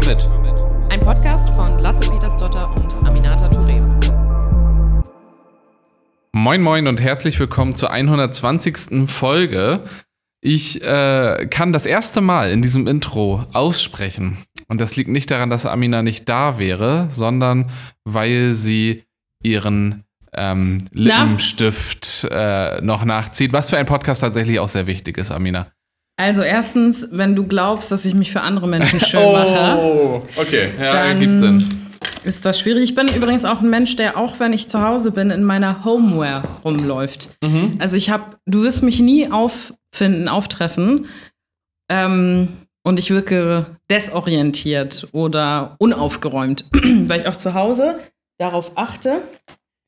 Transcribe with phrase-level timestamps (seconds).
[0.00, 0.92] mal mit.
[0.92, 3.80] Ein Podcast von Lasse Petersdotter und Aminata Touré.
[6.32, 9.08] Moin Moin und herzlich willkommen zur 120.
[9.10, 9.80] Folge.
[10.40, 14.38] Ich äh, kann das erste Mal in diesem Intro aussprechen.
[14.68, 17.70] Und das liegt nicht daran, dass Amina nicht da wäre, sondern
[18.04, 19.04] weil sie
[19.42, 23.52] ihren ähm, Lippenstift äh, noch nachzieht.
[23.52, 25.72] Was für ein Podcast tatsächlich auch sehr wichtig ist, Amina.
[26.18, 30.70] Also erstens, wenn du glaubst, dass ich mich für andere Menschen schön mache, Oh, okay,
[30.78, 31.64] ja, dann gibt Sinn.
[32.24, 32.82] ist das schwierig.
[32.82, 35.84] Ich bin übrigens auch ein Mensch, der auch wenn ich zu Hause bin, in meiner
[35.84, 37.28] Homeware rumläuft.
[37.42, 37.76] Mhm.
[37.78, 41.06] Also ich habe, du wirst mich nie auffinden, auftreffen.
[41.90, 42.48] Ähm,
[42.84, 46.64] und ich wirke desorientiert oder unaufgeräumt,
[47.06, 47.98] weil ich auch zu Hause
[48.40, 49.22] darauf achte,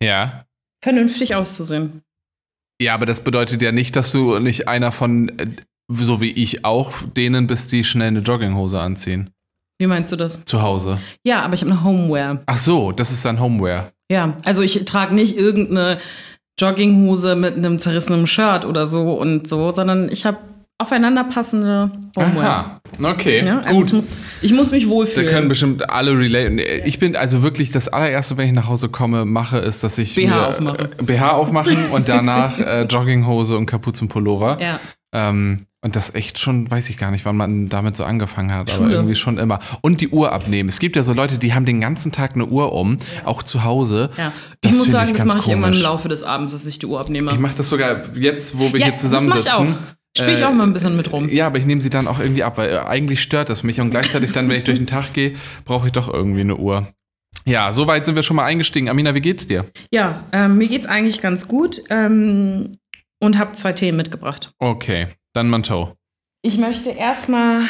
[0.02, 0.44] Ja.
[0.82, 2.02] vernünftig auszusehen.
[2.80, 5.46] Ja, aber das bedeutet ja nicht, dass du nicht einer von, äh,
[5.92, 9.30] so wie ich auch, denen bist, die schnell eine Jogginghose anziehen.
[9.78, 10.44] Wie meinst du das?
[10.44, 10.98] Zu Hause.
[11.24, 12.42] Ja, aber ich habe eine Homeware.
[12.46, 13.92] Ach so, das ist dann Homeware.
[14.10, 15.98] Ja, also ich trage nicht irgendeine
[16.58, 20.38] Jogginghose mit einem zerrissenen Shirt oder so und so, sondern ich habe
[20.78, 22.46] aufeinander passende Homeware.
[22.46, 23.92] Aha, okay, Ja, also gut.
[23.92, 25.28] muss, ich muss mich wohlfühlen.
[25.30, 26.58] können bestimmt alle relaten.
[26.58, 30.14] Ich bin also wirklich das allererste, wenn ich nach Hause komme, mache, ist, dass ich
[30.14, 30.88] BH mir, aufmachen.
[30.98, 34.58] Äh, BH aufmachen und danach äh, Jogginghose und Kapuzenpullover.
[34.60, 34.80] ja.
[35.12, 38.60] Ähm, und das echt schon, weiß ich gar nicht, wann man damit so angefangen hat,
[38.60, 38.94] aber Schule.
[38.94, 39.60] irgendwie schon immer.
[39.80, 40.68] Und die Uhr abnehmen.
[40.68, 43.64] Es gibt ja so Leute, die haben den ganzen Tag eine Uhr um, auch zu
[43.64, 44.10] Hause.
[44.16, 44.32] ja.
[44.60, 45.80] Das ich muss sagen, ich das mache ich irgendwann im.
[45.80, 47.32] Laufe des Abends, dass ich die Uhr abnehme.
[47.32, 49.44] Ich mache das sogar jetzt, wo wir ja, hier zusammensitzen.
[49.44, 49.76] Das mach ich auch.
[50.16, 51.28] Spiele ich Äh, auch mal ein bisschen mit rum.
[51.28, 53.80] Ja, aber ich nehme sie dann auch irgendwie ab, weil äh, eigentlich stört das mich.
[53.80, 56.88] Und gleichzeitig dann, wenn ich durch den Tag gehe, brauche ich doch irgendwie eine Uhr.
[57.46, 58.88] Ja, soweit sind wir schon mal eingestiegen.
[58.88, 59.66] Amina, wie geht's dir?
[59.92, 62.76] Ja, ähm, mir geht's eigentlich ganz gut ähm,
[63.20, 64.50] und habe zwei Themen mitgebracht.
[64.58, 65.94] Okay, dann Manteau.
[66.42, 67.62] Ich möchte erstmal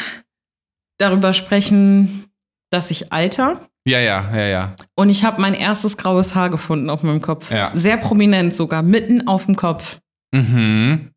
[0.97, 2.25] darüber sprechen,
[2.71, 3.59] dass ich alter.
[3.85, 4.75] Ja, ja, ja, ja.
[4.95, 7.51] Und ich habe mein erstes graues Haar gefunden auf meinem Kopf.
[7.51, 7.71] Ja.
[7.73, 9.99] Sehr prominent sogar, mitten auf dem Kopf.
[10.31, 11.09] Mhm.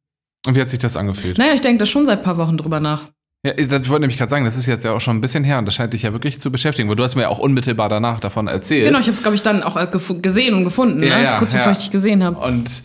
[0.47, 1.39] Und wie hat sich das angefühlt?
[1.39, 3.11] Naja, ich denke da schon seit ein paar Wochen drüber nach.
[3.47, 5.59] Ja, das wollte nämlich gerade sagen, das ist jetzt ja auch schon ein bisschen her
[5.59, 7.91] und das scheint dich ja wirklich zu beschäftigen, weil du hast mir ja auch unmittelbar
[7.91, 8.87] danach davon erzählt.
[8.87, 9.87] Genau, ich habe es, glaube ich, dann auch äh,
[10.23, 11.25] gesehen und gefunden, Ja, ne?
[11.25, 12.41] ja, kurz bevor ich dich gesehen habe.
[12.41, 12.85] Und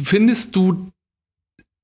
[0.00, 0.92] findest du,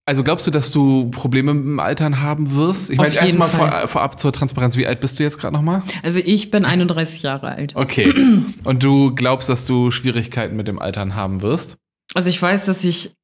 [0.04, 2.90] also glaubst du, dass du Probleme mit dem Altern haben wirst?
[2.90, 5.82] Ich meine, erstmal vor, vorab zur Transparenz, wie alt bist du jetzt gerade nochmal?
[6.02, 7.76] Also ich bin 31 Jahre alt.
[7.76, 8.12] Okay.
[8.64, 11.76] Und du glaubst, dass du Schwierigkeiten mit dem Altern haben wirst?
[12.14, 13.14] Also ich weiß, dass ich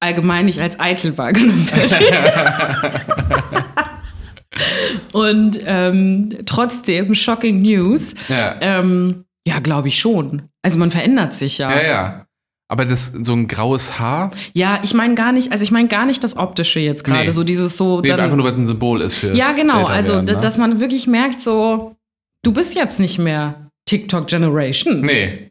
[0.00, 3.04] allgemein nicht als eitel wahrgenommen werde.
[5.12, 8.56] und ähm, trotzdem, shocking news, ja.
[8.60, 10.42] ähm, ja, glaube ich schon.
[10.62, 11.70] Also man verändert sich ja.
[11.70, 12.26] ja, ja.
[12.70, 16.06] Aber das so ein graues Haar, Ja, ich meine gar nicht, also ich meine gar
[16.06, 17.30] nicht das Optische jetzt gerade, Nee.
[17.32, 18.00] so dieses so.
[18.00, 20.36] nee, dann- einfach nur, weil es ein Symbol ist für ja, genau, also ne?
[20.38, 21.96] dass man wirklich merkt, so,
[22.44, 25.00] du bist jetzt nicht mehr TikTok-Generation.
[25.00, 25.50] Nee.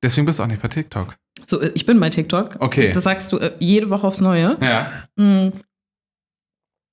[0.00, 1.16] Deswegen bist du auch nicht bei TikTok.
[1.44, 2.56] So, äh, ich bin bei TikTok.
[2.60, 2.92] Okay.
[2.92, 4.56] Das sagst du äh, jede Woche aufs Neue.
[4.62, 5.08] Ja.
[5.18, 5.52] Hm.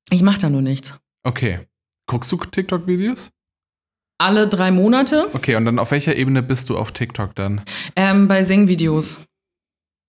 [0.10, 0.96] Ich mache da nur nichts.
[1.24, 1.60] Okay.
[2.08, 3.30] Guckst du TikTok-Videos?
[4.20, 7.62] Alle drei Monate Okay, und dann auf welcher Ebene bist du auf TikTok dann?
[7.96, 9.22] ähm, bei Singvideos.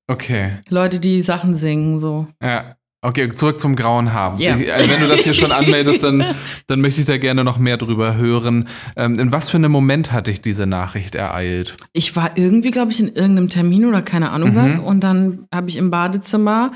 [0.08, 0.52] Okay.
[0.68, 2.26] Leute, die Sachen singen, so.
[2.42, 2.76] Ja.
[3.04, 4.36] Okay, zurück zum grauen Haar.
[4.38, 6.24] Ich, also wenn du das hier schon anmeldest, dann,
[6.68, 8.68] dann möchte ich da gerne noch mehr drüber hören.
[8.94, 11.76] Ähm, in was für einem Moment hat dich diese Nachricht ereilt?
[11.92, 14.56] Ich war irgendwie, glaube ich, in irgendeinem Termin oder keine Ahnung Mhm.
[14.56, 14.78] was.
[14.78, 16.70] Und dann habe ich im Badezimmer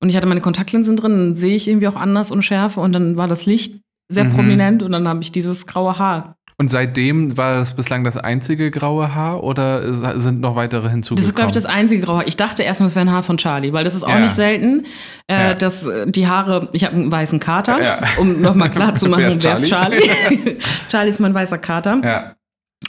[0.00, 2.94] und ich hatte meine Kontaktlinsen drin, dann sehe ich irgendwie auch anders und schärfe und
[2.94, 4.32] dann war das Licht sehr Mhm.
[4.32, 6.35] prominent und dann habe ich dieses graue Haar.
[6.58, 11.28] Und seitdem war das bislang das einzige graue Haar oder sind noch weitere Das hinzugekommen?
[11.28, 12.26] ist, glaube ich, das einzige graue Haar.
[12.28, 14.20] Ich dachte erstmal, es wäre ein Haar von Charlie, weil das ist auch Ja.
[14.20, 14.86] nicht selten,
[15.30, 15.54] äh, Ja.
[15.54, 18.00] dass äh, die Haare, ich habe einen weißen Kater, Ja.
[18.18, 20.00] um nochmal klar zu machen, Wer ist wer ist Charlie?
[20.00, 20.56] Charlie?
[20.88, 22.00] Charlie ist mein weißer Kater.
[22.02, 22.32] ja.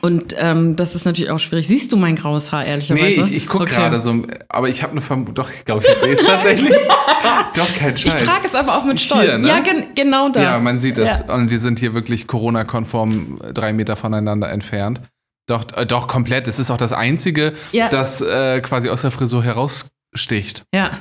[0.02, 1.68] Und ähm, das ist natürlich auch schwierig.
[1.68, 3.22] Siehst du mein graues Haar, Nee, ehrlicherweise?
[3.22, 3.76] ich, ich gucke Okay.
[3.76, 6.70] gerade so, aber ich habe eine Vermutung, doch, ich glaube, ich sehe es tatsächlich.
[7.56, 8.16] doch, kein Ich Scheiß.
[8.24, 9.38] trage es aber auch mit Hier, Stolz.
[9.38, 9.48] ne?
[9.48, 10.42] Ja, gen genau da.
[10.42, 11.24] Ja, man sieht es.
[11.26, 11.34] Ja.
[11.34, 15.02] Und wir sind hier wirklich Corona-konform drei Meter voneinander entfernt.
[15.48, 16.48] Doch, äh, doch, komplett.
[16.50, 17.88] Es ist auch das Einzige, Ja.
[17.90, 20.64] das äh, quasi aus der Frisur heraussticht.
[20.76, 20.92] ja.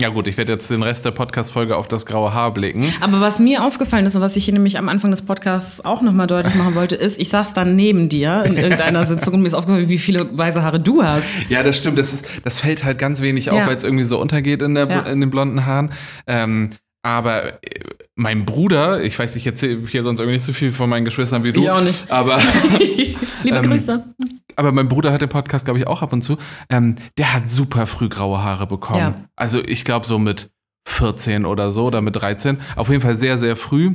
[0.00, 2.90] Ja gut, ich werde jetzt den Rest der Podcast-Folge auf das graue Haar blicken.
[3.02, 6.00] Aber was mir aufgefallen ist und was ich hier nämlich am Anfang des Podcasts auch
[6.00, 9.48] nochmal deutlich machen wollte, ist, ich saß dann neben dir in irgendeiner Sitzung und mir
[9.48, 11.34] ist aufgefallen, wie viele weiße Haare du hast.
[11.50, 11.98] Ja, das stimmt.
[11.98, 13.66] Das, ist, das fällt halt ganz wenig auf, Ja.
[13.66, 15.00] weil es irgendwie so untergeht in, der, Ja.
[15.02, 15.90] in den blonden Haaren.
[16.26, 16.70] Ähm,
[17.02, 17.80] aber äh,
[18.14, 21.44] mein Bruder, ich weiß, ich erzähle hier sonst irgendwie nicht so viel von meinen Geschwistern
[21.44, 21.60] wie du.
[21.62, 22.10] Ich auch nicht.
[22.10, 22.38] Aber,
[22.78, 23.18] Liebe
[23.58, 24.02] Ähm, Grüße.
[24.56, 26.38] Aber mein Bruder hört den Podcast, glaube ich, auch ab und zu.
[26.68, 28.98] Ähm, der hat super früh graue Haare bekommen.
[28.98, 29.14] Ja.
[29.36, 30.50] Also ich glaube so mit
[30.86, 32.58] 14 oder so oder mit 13.
[32.76, 33.92] Auf jeden Fall sehr, sehr früh.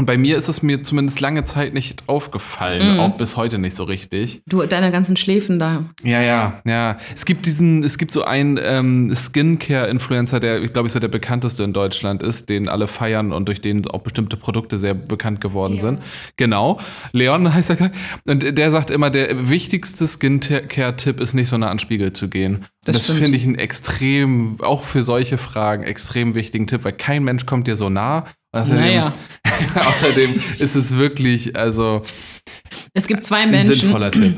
[0.00, 3.00] Und bei mir ist es mir zumindest lange Zeit nicht aufgefallen, Mhm.
[3.00, 4.40] auch bis heute nicht so richtig.
[4.46, 5.84] Du, deine ganzen Schläfen da.
[6.02, 6.96] Ja, ja, ja.
[7.14, 11.08] Es gibt diesen, es gibt so einen ähm, Skincare-Influencer, der, ich glaube, ich so der
[11.08, 15.42] bekannteste in Deutschland ist, den alle feiern und durch den auch bestimmte Produkte sehr bekannt
[15.42, 15.80] geworden Ja.
[15.82, 15.98] sind.
[16.38, 16.80] Genau.
[17.12, 17.90] Leon heißt er.
[18.26, 22.28] Und der sagt immer, der wichtigste Skincare-Tipp ist nicht so nah an den Spiegel zu
[22.28, 22.64] gehen.
[22.86, 27.22] Das Das, finde ich einen extrem, auch für solche Fragen, extrem wichtigen Tipp, weil kein
[27.24, 28.24] Mensch kommt dir so nah.
[28.52, 29.12] Außerdem, Naja.
[29.74, 32.02] außerdem ist es wirklich, also
[32.94, 34.34] Es gibt zwei Menschen, sinnvoller Tipp.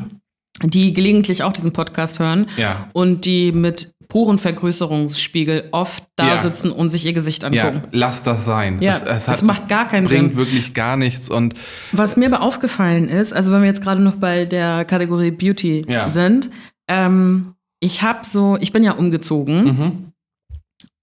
[0.65, 2.89] die gelegentlich auch diesen Podcast hören Ja.
[2.93, 6.43] und die mit Porenvergrößerungsspiegel oft da Ja.
[6.43, 7.89] sitzen und sich ihr Gesicht Ja, angucken.
[7.93, 8.81] lass das sein.
[8.83, 10.37] Ja, es, es hat, das macht gar keinen bringt Sinn.
[10.37, 11.55] wirklich gar nichts und
[11.93, 15.83] Was mir aber aufgefallen ist, also wenn wir jetzt gerade noch bei der Kategorie Beauty
[15.89, 16.09] Ja.
[16.09, 16.51] sind,
[16.89, 20.13] ähm, ich habe so, ich bin ja umgezogen mhm,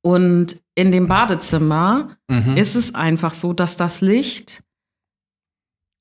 [0.02, 2.56] und in dem Badezimmer mhm.
[2.56, 4.64] ist es einfach so, dass das Licht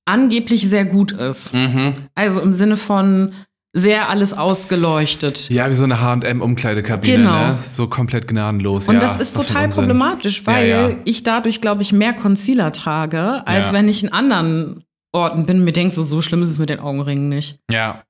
[0.06, 1.52] angeblich sehr gut ist.
[1.52, 1.94] Mhm.
[2.14, 3.34] Also im Sinne von
[3.74, 5.50] sehr alles ausgeleuchtet.
[5.50, 7.32] Ja, wie so eine H&M-Umkleidekabine, Genau.
[7.32, 7.58] ne?
[7.70, 8.88] So komplett gnadenlos.
[8.88, 10.96] Und ja, das ist total problematisch, weil Ja, ja.
[11.04, 15.64] ich dadurch, glaube ich, mehr Concealer trage, als wenn ich in anderen Orten bin und
[15.64, 17.58] mir denke, so, so schlimm ist es mit den Augenringen nicht.
[17.70, 18.04] Ja.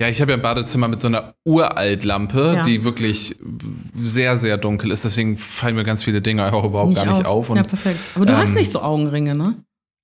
[0.00, 2.62] Ja, ich habe ja ein Badezimmer mit so einer Uraltlampe, Ja.
[2.62, 3.36] die wirklich
[3.96, 5.04] sehr, sehr dunkel ist.
[5.04, 7.50] Deswegen fallen mir ganz viele Dinge auch überhaupt gar nicht auf.
[7.50, 7.98] Und ja, perfekt.
[8.14, 9.54] Aber du hast ähm, nicht so Augenringe, ne?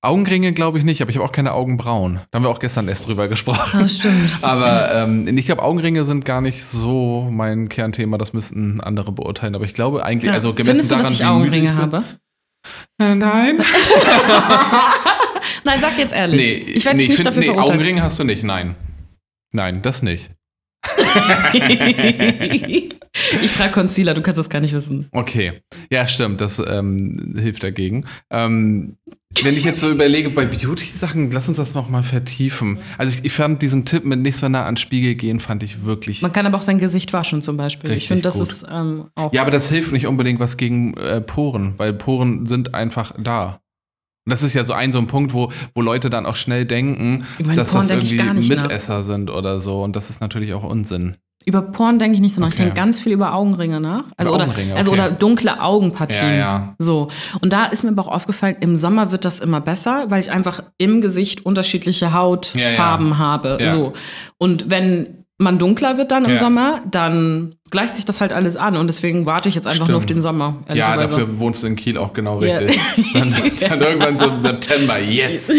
[0.02, 2.20] Augenringe glaube ich nicht, aber ich habe auch keine Augenbrauen.
[2.30, 3.80] Da haben wir auch gestern erst drüber gesprochen.
[3.84, 4.36] Ah, stimmt.
[4.42, 8.18] Aber ähm, ich glaube, Augenringe sind gar nicht so mein Kernthema.
[8.18, 9.54] Das müssten andere beurteilen.
[9.54, 10.34] Aber ich glaube eigentlich, Ja.
[10.34, 12.04] also gemessen Findest du, daran, dass ich Augenringe bin- habe?
[13.00, 13.58] Äh, nein.
[15.64, 16.66] Nein, sag jetzt ehrlich.
[16.66, 17.72] Nee, ich werde nee, dich nicht find- dafür nee, verurteilen.
[17.80, 18.74] Augenringe hast du nicht, nein.
[19.54, 20.32] Nein, das nicht.
[23.40, 25.08] ich trage Concealer, du kannst das gar nicht wissen.
[25.12, 25.62] Okay.
[25.90, 28.04] Ja, stimmt, das ähm, hilft dagegen.
[28.30, 28.96] Ähm,
[29.44, 32.80] wenn ich jetzt so überlege, bei Beauty-Sachen, lass uns das noch mal vertiefen.
[32.98, 35.84] Also ich, ich fand diesen Tipp mit nicht so nah an Spiegel gehen, fand ich
[35.84, 36.20] wirklich.
[36.20, 37.92] Man kann aber auch sein Gesicht waschen zum Beispiel.
[37.92, 38.48] ich finde, das gut.
[38.48, 39.32] ist ähm, auch.
[39.32, 43.60] Ja, aber das hilft nicht unbedingt was gegen äh, Poren, weil Poren sind einfach da.
[44.26, 46.64] Und das ist ja so ein so ein Punkt, wo, wo Leute dann auch schnell
[46.64, 47.24] denken,
[47.54, 48.62] dass Poren das denk ich irgendwie nicht nach.
[48.62, 49.82] Mitesser sind oder so.
[49.82, 51.16] Und das ist natürlich auch Unsinn.
[51.46, 52.48] Über Poren denke ich nicht so nach.
[52.48, 52.62] Ich Okay.
[52.62, 54.04] denke ganz viel über Augenringe nach.
[54.16, 55.00] Also, Über oder, Augenringe, also okay.
[55.02, 56.26] oder dunkle Augenpartien.
[56.30, 56.74] Ja, ja.
[56.78, 57.08] So.
[57.42, 60.30] Und da ist mir aber auch aufgefallen, im Sommer wird das immer besser, weil ich
[60.30, 63.58] einfach im Gesicht unterschiedliche Hautfarben Ja, habe.
[63.68, 63.92] So.
[64.38, 66.36] Und wenn man dunkler wird dann im Ja.
[66.36, 68.76] Sommer, dann gleicht sich das halt alles an.
[68.76, 70.18] Und deswegen warte ich jetzt einfach nur auf Stimmt.
[70.18, 70.56] den Sommer.
[70.72, 72.56] Ja, dafür wohnst du in Kiel auch genau Ja.
[72.58, 72.80] richtig.
[73.14, 73.34] Dann,
[73.68, 74.98] dann irgendwann so im September.
[75.00, 75.50] Yes!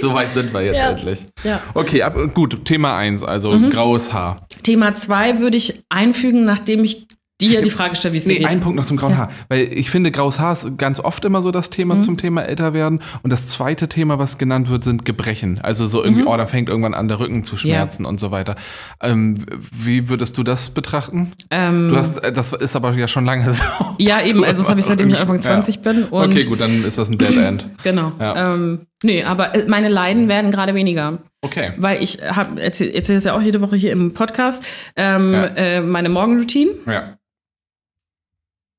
[0.00, 0.90] So weit sind wir jetzt Ja.
[0.90, 1.26] endlich.
[1.42, 1.60] Ja.
[1.74, 2.64] Okay, ab, gut.
[2.64, 3.70] Thema 1, also Mhm.
[3.70, 4.46] graues Haar.
[4.62, 7.08] Thema 2 würde ich einfügen, nachdem ich
[7.48, 8.48] dir die Frage stelle, wie es dir Nee, geht.
[8.48, 9.16] ein Punkt noch zum grauen Ja.
[9.18, 9.30] Haar.
[9.48, 12.00] Weil ich finde, graues Haar ist ganz oft immer so das Thema Mhm.
[12.00, 13.00] zum Thema älter werden.
[13.22, 15.60] Und das zweite Thema, was genannt wird, sind Gebrechen.
[15.62, 16.28] Also so irgendwie, Mhm.
[16.28, 18.56] oh, da fängt irgendwann an, der Rücken zu schmerzen und so weiter.
[19.02, 19.34] Ähm,
[19.72, 21.32] wie würdest du das betrachten?
[21.50, 23.62] Ähm, Du hast, äh, das ist aber ja schon lange so.
[23.98, 25.42] ja, eben, also das habe ich seitdem ich Anfang Ja.
[25.42, 26.04] 20 bin.
[26.04, 27.66] Und Okay, gut, dann ist das ein Dead End.
[27.82, 28.12] Genau.
[28.18, 28.54] Ja.
[28.54, 31.18] Ähm, nee, aber äh, meine Leiden werden gerade weniger.
[31.42, 31.72] Okay.
[31.76, 34.64] Weil ich habe, erzähle erzähl es ja auch jede Woche hier im Podcast,
[34.96, 35.44] ähm, Ja.
[35.56, 37.18] äh, meine Morgenroutine, Ja.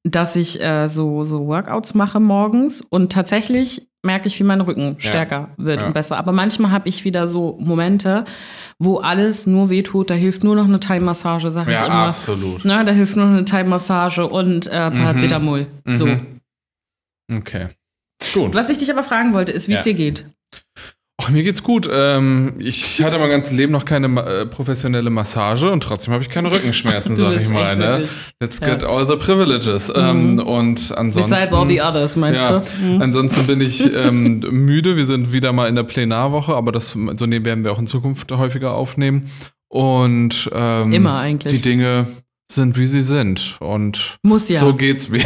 [0.08, 4.96] Dass ich äh, so, so Workouts mache morgens und tatsächlich merke ich, wie mein Rücken
[5.00, 5.88] stärker wird Ja.
[5.88, 6.18] und besser.
[6.18, 8.24] Aber manchmal habe ich wieder so Momente,
[8.78, 10.12] wo alles nur wehtut.
[10.12, 11.96] Da hilft nur noch eine Thai-Massage, sage ich Ja, immer.
[12.10, 12.62] absolut.
[12.64, 15.66] Na, da hilft nur noch eine Thai-Massage und äh, Paracetamol.
[15.86, 16.06] So.
[16.06, 16.40] Mhm.
[17.34, 17.70] Okay.
[18.36, 18.54] Gut.
[18.54, 19.92] Was ich dich aber fragen wollte, ist, wie es Ja.
[19.92, 20.30] dir geht.
[21.26, 21.90] Ach, mir geht's gut.
[21.92, 26.30] Ähm, ich hatte mein ganzes Leben noch keine äh, professionelle Massage und trotzdem habe ich
[26.30, 27.76] keine Rückenschmerzen, sag ich mal.
[27.76, 28.08] Ne?
[28.40, 28.70] Let's Ja.
[28.70, 29.92] get all the privileges.
[29.96, 31.32] Ähm, und ansonsten.
[31.34, 32.86] Besides all the others, meinst ja, du?
[32.86, 33.02] Mhm.
[33.02, 34.98] ansonsten bin ich ähm, müde.
[34.98, 37.88] Wir sind wieder mal in der Plenarwoche, aber das so ne- werden wir auch in
[37.88, 39.32] Zukunft häufiger aufnehmen.
[39.68, 41.54] Und ähm, Immer eigentlich.
[41.54, 42.06] die Dinge
[42.52, 43.58] sind, wie sie sind.
[43.60, 44.60] Und Muss ja.
[44.60, 45.26] so geht's mir.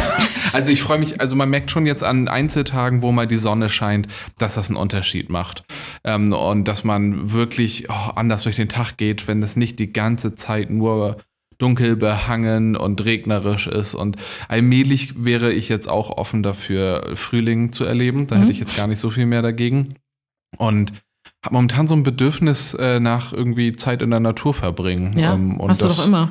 [0.52, 3.70] Also ich freue mich, also man merkt schon jetzt an Einzeltagen, wo mal die Sonne
[3.70, 5.64] scheint, dass das einen Unterschied macht.
[6.04, 9.92] Ähm, und dass man wirklich oh, anders durch den Tag geht, wenn es nicht die
[9.92, 11.16] ganze Zeit nur
[11.58, 13.94] dunkel behangen und regnerisch ist.
[13.94, 14.16] Und
[14.48, 18.26] allmählich wäre ich jetzt auch offen dafür, Frühling zu erleben.
[18.26, 18.40] Da Mhm.
[18.40, 19.90] hätte ich jetzt gar nicht so viel mehr dagegen.
[20.56, 20.92] Und
[21.44, 25.18] habe momentan so ein Bedürfnis äh, nach irgendwie Zeit in der Natur verbringen.
[25.18, 26.30] ja, Ähm, und hast du das- doch immer.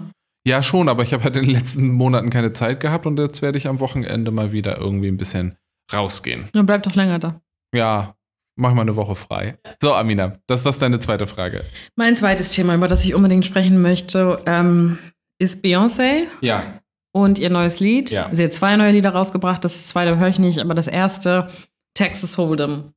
[0.49, 3.41] Ja, schon, aber ich habe halt in den letzten Monaten keine Zeit gehabt und jetzt
[3.41, 5.55] werde ich am Wochenende mal wieder irgendwie ein bisschen
[5.93, 6.45] rausgehen.
[6.53, 7.41] Dann bleib doch länger da.
[7.73, 8.15] Ja,
[8.55, 9.57] mach mal eine Woche frei.
[9.81, 11.63] So, Amina, das war deine zweite Frage.
[11.95, 14.97] Mein zweites Thema, über das ich unbedingt sprechen möchte, ähm,
[15.39, 16.23] ist Beyoncé.
[16.41, 16.63] Ja.
[17.11, 18.11] und ihr neues Lied.
[18.11, 18.29] Ja.
[18.31, 19.63] Sie hat zwei neue Lieder rausgebracht.
[19.65, 21.49] Das zweite höre ich nicht, aber das erste,
[21.95, 22.91] Texas Hold'em.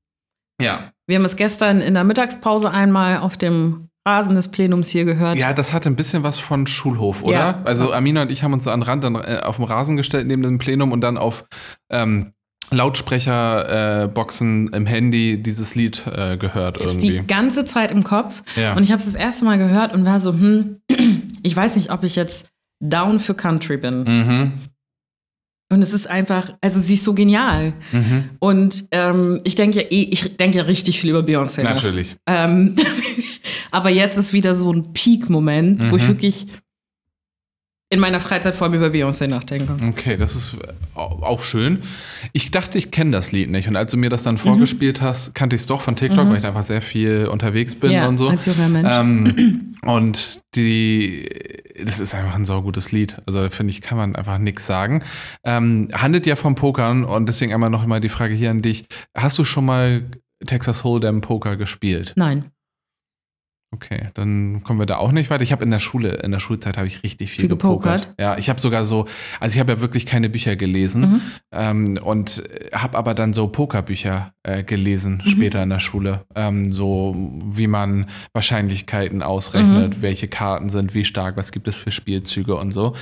[0.61, 0.92] Ja.
[1.06, 5.38] Wir haben es gestern in der Mittagspause einmal auf dem Rasen des Plenums hier gehört.
[5.38, 7.32] Ja, das hatte ein bisschen was von Schulhof, oder?
[7.32, 7.61] Ja.
[7.64, 9.97] Also Amina und ich haben uns so an den Rand dann, äh, auf dem Rasen
[9.97, 11.44] gestellt neben dem Plenum und dann auf
[11.90, 12.32] ähm,
[12.71, 17.11] Lautsprecherboxen äh, im Handy dieses Lied äh, gehört Ich irgendwie.
[17.21, 18.42] die ganze Zeit im Kopf.
[18.56, 18.75] Ja.
[18.75, 20.80] Und ich habe es das erste Mal gehört und war so, hm,
[21.42, 24.04] ich weiß nicht, ob ich jetzt down für Country bin.
[24.04, 24.52] mhm.
[25.73, 27.73] Und es ist einfach, also sie ist so genial.
[27.93, 28.25] Mhm.
[28.41, 31.62] Und ähm, ich denke ja eh, ich denke ja richtig viel über Beyoncé.
[31.62, 31.76] nach.
[31.76, 32.14] Natürlich.
[32.26, 32.76] Ähm,
[33.71, 36.09] aber jetzt ist wieder so ein Peak-Moment, wo ich Mhm.
[36.09, 36.47] wirklich
[37.92, 39.76] in meiner Freizeit vor allem über Beyoncé nachdenke.
[39.87, 40.56] Okay, das ist
[40.94, 41.80] au- auch schön.
[42.32, 43.68] Ich dachte, ich kenne das Lied nicht.
[43.68, 46.30] Und als du mir das dann vorgespielt hast, kannte ich es doch von TikTok, Mhm.
[46.30, 48.30] weil ich einfach sehr viel unterwegs bin ja, und so.
[48.30, 48.88] als junger Mensch.
[48.90, 51.28] Ähm, und die,
[51.84, 53.16] das ist einfach ein saugutes Lied.
[53.26, 55.02] Also finde ich, kann man einfach nichts sagen.
[55.44, 58.87] Ähm, handelt ja vom Pokern und deswegen einmal noch mal die Frage hier an dich.
[59.14, 60.04] Hast du schon mal
[60.46, 62.14] Texas Hold'em Poker gespielt?
[62.16, 62.46] Nein.
[63.75, 65.43] Okay, dann kommen wir da auch nicht weiter.
[65.43, 68.02] Ich habe in der Schule, in der Schulzeit habe ich richtig viel Viel gepokert.
[68.02, 68.14] gepokert?
[68.21, 69.07] Ja, ich habe sogar so,
[69.41, 71.21] also ich habe ja wirklich keine Bücher gelesen Mhm.
[71.52, 72.43] ähm, und
[72.75, 75.31] habe aber dann so Pokerbücher äh, gelesen Mhm.
[75.31, 76.25] später in der Schule.
[76.35, 77.14] Ähm, so
[77.45, 80.02] wie man Wahrscheinlichkeiten ausrechnet, Mhm.
[80.02, 82.95] welche Karten sind, wie stark, was gibt es für Spielzüge und so.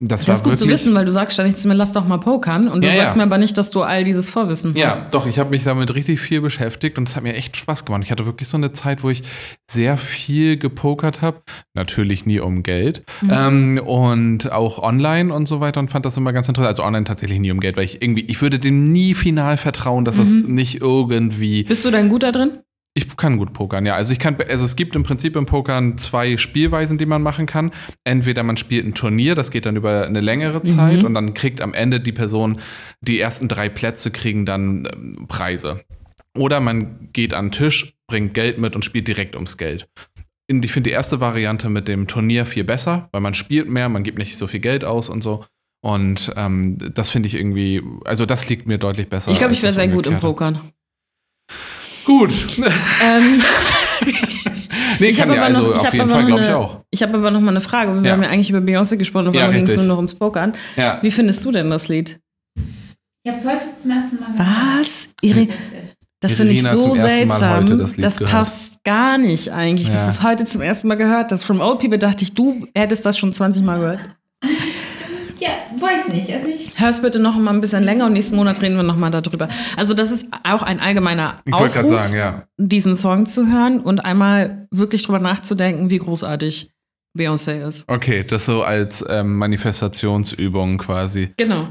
[0.00, 2.06] Das, Das war ist gut zu wissen, weil du sagst ständig zu mir, lass doch
[2.06, 2.68] mal pokern.
[2.68, 3.18] Und du Ja, sagst ja.
[3.18, 5.14] mir aber nicht, dass du all dieses Vorwissen Ja, hast.
[5.14, 8.02] doch, ich habe mich damit richtig viel beschäftigt und es hat mir echt Spaß gemacht.
[8.04, 9.22] Ich hatte wirklich so eine Zeit, wo ich
[9.70, 10.11] sehr viel
[10.58, 11.42] gepokert habe.
[11.74, 13.04] Natürlich nie um Geld.
[13.22, 13.30] Mhm.
[13.32, 16.68] Ähm, und auch online und so weiter und fand das immer ganz interessant.
[16.78, 20.04] Also online tatsächlich nie um Geld, weil ich irgendwie, ich würde dem nie final vertrauen,
[20.04, 20.54] dass das Mhm.
[20.54, 21.64] nicht irgendwie.
[21.64, 22.58] Bist du denn gut da drin?
[22.94, 23.94] Ich kann gut pokern, ja.
[23.94, 27.46] Also ich kann, also es gibt im Prinzip im Pokern zwei Spielweisen, die man machen
[27.46, 27.70] kann.
[28.04, 31.06] Entweder man spielt ein Turnier, das geht dann über eine längere Zeit Mhm.
[31.06, 32.58] und dann kriegt am Ende die Person,
[33.00, 35.80] die ersten drei Plätze kriegen dann ähm, Preise.
[36.36, 39.88] Oder man geht an den Tisch, bringt Geld mit und spielt direkt ums Geld.
[40.50, 43.88] Und ich finde die erste Variante mit dem Turnier viel besser, weil man spielt mehr,
[43.88, 45.44] man gibt nicht so viel Geld aus und so.
[45.84, 49.30] Und ähm, das finde ich irgendwie, also das liegt mir deutlich besser.
[49.30, 50.18] Ich glaube, ich wäre sehr gut im.
[50.20, 50.60] Pokern.
[52.04, 52.32] Gut.
[53.02, 53.42] Ähm,
[54.98, 56.80] nee, Ich kann ja aber also noch- ich auf jeden Fall, glaube ich auch.
[56.90, 57.94] ich habe aber noch mal eine Frage.
[57.94, 58.12] Wir Ja.
[58.12, 60.52] haben ja eigentlich über Beyoncé gesprochen, auf Ja, ging es nur noch ums Pokern.
[60.76, 60.98] Ja.
[61.02, 62.20] Wie findest du denn das Lied?
[63.24, 64.78] Ich habe es heute zum ersten Mal gehört.
[64.80, 65.08] Was?
[65.20, 65.46] Ihre,
[66.22, 67.78] das finde ich so seltsam.
[67.78, 68.32] das das gehört.
[68.32, 69.88] passt gar nicht eigentlich.
[69.88, 69.94] Ja.
[69.94, 71.32] Das ist heute zum ersten Mal gehört.
[71.32, 74.00] Das From Old People dachte ich, du hättest das schon 20 Mal gehört.
[75.40, 75.48] Ja,
[75.78, 76.32] weiß nicht.
[76.32, 78.84] Also ich, Hör es bitte noch mal ein bisschen länger und nächsten Monat reden wir
[78.84, 79.48] noch mal darüber.
[79.76, 82.42] Also das ist auch ein allgemeiner Ich wollte Aufruf, gerade sagen, ja.
[82.56, 86.70] diesen Song zu hören und einmal wirklich drüber nachzudenken, wie großartig
[87.18, 87.84] Beyoncé ist.
[87.88, 91.30] Okay, das so als ähm, Manifestationsübung quasi.
[91.36, 91.66] Genau.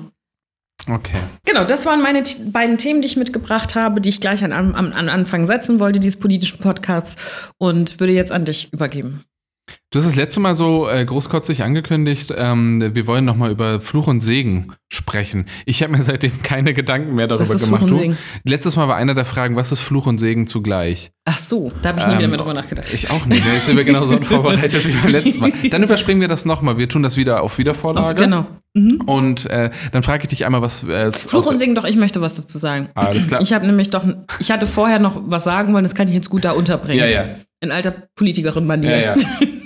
[0.90, 1.22] Okay.
[1.46, 4.74] Genau, das waren meine beiden Themen, die ich mitgebracht habe, die ich gleich an, am,
[4.76, 7.18] am Anfang setzen wollte, dieses politischen Podcasts
[7.58, 9.24] und würde jetzt an dich übergeben.
[9.94, 14.08] Du hast das letzte Mal so äh, großkotzig angekündigt, ähm, wir wollen nochmal über Fluch
[14.08, 15.48] und Segen sprechen.
[15.66, 17.84] Ich habe mir seitdem keine Gedanken mehr darüber gemacht.
[17.86, 18.16] Fluch und Du?
[18.46, 21.12] Letztes Mal war einer der Fragen, was ist Fluch und Segen zugleich?
[21.26, 22.94] Ach so, da habe ich nie Ähm, wieder mehr drüber nachgedacht.
[22.94, 23.44] Ich auch nicht.
[23.46, 25.52] Jetzt sind wir genauso unvorbereitet wie beim letzten Mal.
[25.70, 26.78] Dann überspringen wir das nochmal.
[26.78, 28.24] Wir tun das wieder auf Wiedervorlage.
[28.24, 28.46] genau.
[28.74, 29.02] Mhm.
[29.06, 30.86] Und äh, dann frage ich dich einmal, was.
[30.86, 32.88] Äh, Fluch und Segen, doch, ich möchte was dazu sagen.
[32.96, 33.42] Alles klar.
[33.42, 34.06] Ich habe nämlich doch,
[34.40, 37.00] ich hatte vorher noch was sagen wollen, das kann ich jetzt gut da unterbringen.
[37.00, 37.26] Ja, ja.
[37.60, 38.90] In alter Politikerin-Manier.
[38.90, 39.16] Ja, ja.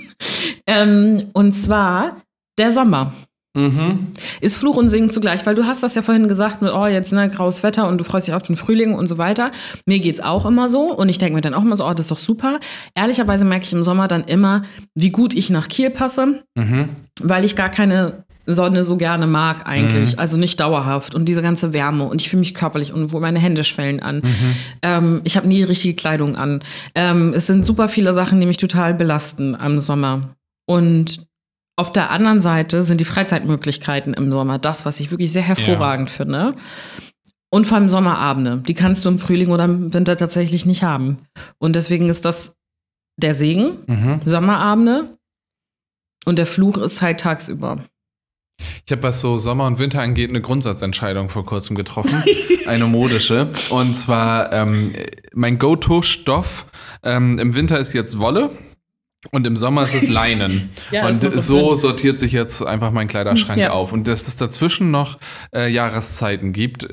[0.66, 2.22] ähm, und zwar
[2.58, 3.12] der Sommer.
[3.56, 4.08] Mhm.
[4.42, 7.12] Ist Fluch und Segen zugleich, weil du hast das ja vorhin gesagt mit, oh, jetzt
[7.14, 9.50] ne, graues Wetter und du freust dich auf den Frühling und so weiter.
[9.86, 12.06] Mir geht's auch immer so und ich denke mir dann auch immer so, oh, das
[12.06, 12.60] ist doch super.
[12.94, 14.62] Ehrlicherweise merke ich im Sommer dann immer,
[14.94, 16.90] wie gut ich nach Kiel passe, Mhm.
[17.22, 21.72] weil ich gar keine Sonne so gerne mag eigentlich, also nicht dauerhaft und diese ganze
[21.72, 24.20] Wärme und ich fühle mich körperlich unwohl, meine Hände schwellen an.
[24.82, 26.60] Ähm, ich habe nie richtige Kleidung an.
[26.94, 30.34] Ähm, es sind super viele Sachen, die mich total belasten am Sommer.
[30.66, 31.26] Und
[31.76, 36.10] auf der anderen Seite sind die Freizeitmöglichkeiten im Sommer das, was ich wirklich sehr hervorragend
[36.10, 36.54] finde.
[37.50, 38.58] Und vor allem Sommerabende.
[38.66, 41.18] Die kannst du im Frühling oder im Winter tatsächlich nicht haben.
[41.58, 42.54] Und deswegen ist das
[43.18, 44.20] der Segen, Mhm.
[44.24, 45.16] Sommerabende.
[46.24, 47.84] Und der Fluch ist halt tagsüber.
[48.84, 52.22] Ich habe, was so Sommer und Winter angeht, eine Grundsatzentscheidung vor kurzem getroffen.
[52.66, 53.48] eine modische.
[53.70, 54.92] Und zwar ähm,
[55.34, 56.66] mein Go-To-Stoff
[57.02, 58.50] ähm, im Winter ist jetzt Wolle.
[59.32, 60.70] Und im Sommer ist es Leinen.
[60.90, 61.30] Ja, und so
[61.70, 61.76] Sinn.
[61.78, 63.70] sortiert sich jetzt einfach mein Kleiderschrank Ja.
[63.70, 63.92] auf.
[63.92, 65.18] Und dass es dazwischen noch
[65.54, 66.84] äh, Jahreszeiten gibt,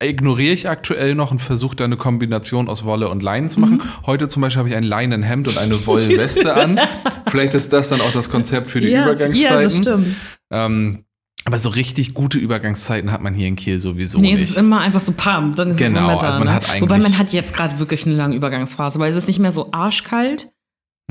[0.00, 3.60] äh, ignoriere ich aktuell noch und versuche da eine Kombination aus Wolle und Leinen zu
[3.60, 3.74] machen.
[3.78, 4.06] Mhm.
[4.06, 6.80] Heute zum Beispiel habe ich ein Leinenhemd und eine Wollenweste an.
[7.28, 9.42] Vielleicht ist das dann auch das Konzept für die ja, Übergangszeiten.
[9.56, 10.16] ja, das stimmt.
[10.50, 11.04] Ähm,
[11.44, 14.42] Aber so richtig gute Übergangszeiten hat man hier in Kiel sowieso nee, nicht.
[14.42, 16.26] es ist immer einfach so pam, dann ist Genau, es Moment da.
[16.28, 16.60] also man ne?
[16.80, 19.70] Wobei man hat jetzt gerade wirklich eine lange Übergangsphase, weil es ist nicht mehr so
[19.72, 20.52] arschkalt.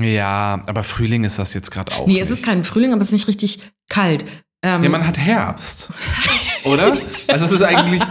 [0.00, 2.06] Ja, aber Frühling ist das jetzt gerade auch.
[2.06, 2.22] nee, nicht.
[2.22, 4.24] es ist kein Frühling, aber es ist nicht richtig kalt.
[4.62, 5.90] Ähm, Ja, man hat Herbst.
[6.64, 6.96] Oder?
[7.28, 8.02] Also es ist eigentlich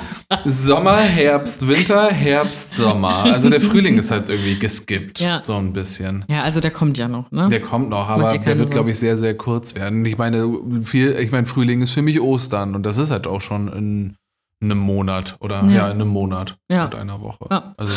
[0.45, 3.23] Sommer, Herbst, Winter, Herbst, Sommer.
[3.25, 5.19] Also der Frühling ist halt irgendwie geskippt.
[5.19, 5.39] Ja.
[5.39, 6.25] So ein bisschen.
[6.29, 7.49] ja, also der kommt ja noch, ne?
[7.49, 10.05] Der kommt noch, aber der wird, glaube ich, sehr, sehr kurz werden.
[10.05, 10.49] Ich meine,
[10.85, 14.15] viel, ich meine, Frühling ist für mich Ostern und das ist halt auch schon in
[14.61, 15.85] einem Monat oder ja, Ja.
[15.87, 16.85] in einem Monat Ja.
[16.85, 17.45] und einer Woche.
[17.51, 17.73] Ja.
[17.77, 17.93] Also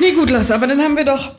[0.00, 1.34] Nee, gut, Lasse, aber dann haben wir doch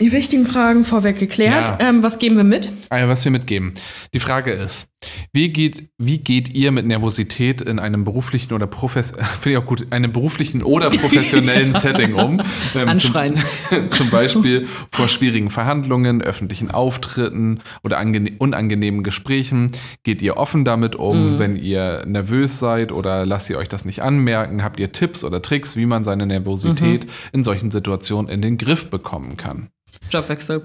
[0.00, 1.68] die wichtigen Fragen vorweg geklärt.
[1.68, 1.88] Ja.
[1.88, 2.72] Ähm, was geben wir mit?
[2.88, 3.74] Also, was wir mitgeben.
[4.14, 4.86] Die Frage ist,
[5.32, 9.66] wie geht, wie geht ihr mit Nervosität in einem beruflichen oder profes finde ich auch
[9.66, 12.40] gut, einem beruflichen oder professionellen Setting um?
[12.74, 13.34] Ähm, Anschreien.
[13.68, 19.72] Zum, zum Beispiel vor schwierigen Verhandlungen, öffentlichen Auftritten oder angene unangenehmen Gesprächen.
[20.04, 21.38] Geht ihr offen damit um, Mhm.
[21.38, 24.62] wenn ihr nervös seid oder lasst ihr euch das nicht anmerken?
[24.62, 27.10] Habt ihr Tipps oder Tricks, wie man seine Nervosität Mhm.
[27.32, 29.68] in solchen Situationen in den Griff bekommen kann?
[30.10, 30.62] Jobwechsel.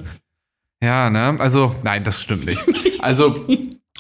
[0.84, 1.36] Ja, ne?
[1.39, 2.63] Also, nein, das stimmt nicht.
[3.00, 3.46] Also,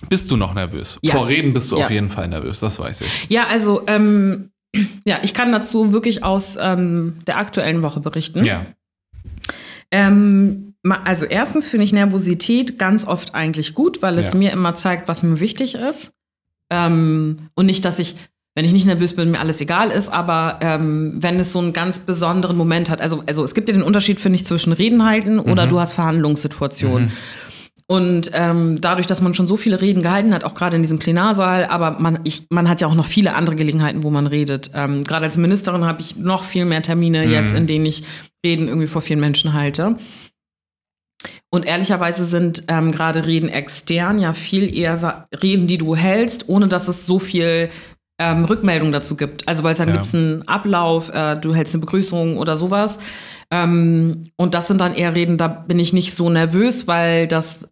[0.09, 0.97] bist du noch nervös?
[1.03, 1.13] Ja.
[1.13, 1.85] Vor Reden bist du Ja.
[1.85, 3.25] auf jeden Fall nervös, das weiß ich.
[3.29, 4.49] Ja, also, ähm,
[5.05, 8.43] ja, ich kann dazu wirklich aus ähm, der aktuellen Woche berichten.
[8.43, 8.65] Ja.
[9.91, 14.39] Ähm, also erstens finde ich Nervosität ganz oft eigentlich gut, weil es Ja.
[14.39, 16.13] mir immer zeigt, was mir wichtig ist.
[16.69, 18.15] Ähm, und nicht, dass ich,
[18.57, 21.73] wenn ich nicht nervös bin, mir alles egal ist, aber ähm, wenn es so einen
[21.73, 23.01] ganz besonderen Moment hat.
[23.01, 25.69] Also, also es gibt ja den Unterschied, finde ich, zwischen Reden halten oder Mhm.
[25.69, 27.11] du hast Verhandlungssituationen.
[27.85, 30.97] Und ähm, dadurch, dass man schon so viele Reden gehalten hat, auch gerade in diesem
[30.97, 34.71] Plenarsaal, aber man, ich, man hat ja auch noch viele andere Gelegenheiten, wo man redet.
[34.73, 37.31] Ähm, gerade als Ministerin habe ich noch viel mehr Termine Mhm.
[37.31, 38.05] jetzt, in denen ich
[38.43, 39.97] Reden irgendwie vor vielen Menschen halte.
[41.51, 46.67] Und ehrlicherweise sind ähm, gerade Reden extern ja viel eher Reden, die du hältst, ohne
[46.67, 47.69] dass es so viel
[48.19, 49.47] ähm, Rückmeldung dazu gibt.
[49.47, 49.93] Also weil es dann Ja.
[49.93, 52.97] gibt es einen Ablauf, äh, du hältst eine Begrüßung oder sowas.
[53.51, 57.67] Ähm, und das sind dann eher Reden, da bin ich nicht so nervös, weil das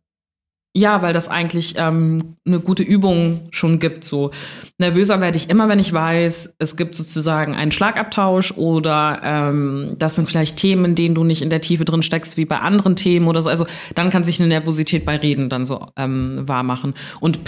[0.78, 4.04] ja, weil das eigentlich ähm, eine gute Übung schon gibt.
[4.04, 4.32] So
[4.78, 10.16] nervöser werde ich immer, wenn ich weiß, es gibt sozusagen einen Schlagabtausch oder ähm, das
[10.16, 12.98] sind vielleicht Themen, in denen du nicht in der Tiefe drin steckst wie bei anderen
[12.98, 13.50] Themen oder so.
[13.50, 16.94] Also dann kann sich eine Nervosität bei Reden dann so ähm, wahr machen.
[17.22, 17.46] Und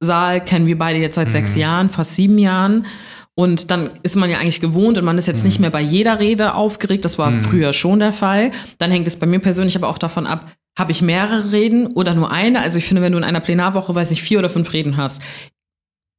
[0.00, 2.86] Plenarsaal kennen wir beide jetzt seit sechs Jahren, fast sieben Jahren.
[3.34, 6.18] Und dann ist man ja eigentlich gewohnt und man ist jetzt nicht mehr bei jeder
[6.18, 7.04] Rede aufgeregt.
[7.04, 8.50] Das war früher schon der Fall.
[8.78, 12.14] Dann hängt es bei mir persönlich aber auch davon ab, habe ich mehrere Reden oder
[12.14, 12.60] nur eine?
[12.60, 15.22] Also ich finde, wenn du in einer Plenarwoche, weiß nicht, vier oder fünf Reden hast,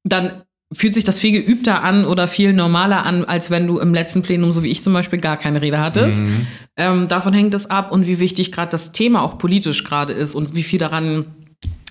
[0.03, 3.93] dann fühlt sich das viel geübter an oder viel normaler an, als wenn du im
[3.93, 6.25] letzten Plenum, so wie ich zum Beispiel, gar keine Rede hattest.
[6.25, 6.47] Mhm.
[6.77, 10.33] Ähm, davon hängt es ab und wie wichtig gerade das Thema auch politisch gerade ist
[10.33, 11.25] und wie viel daran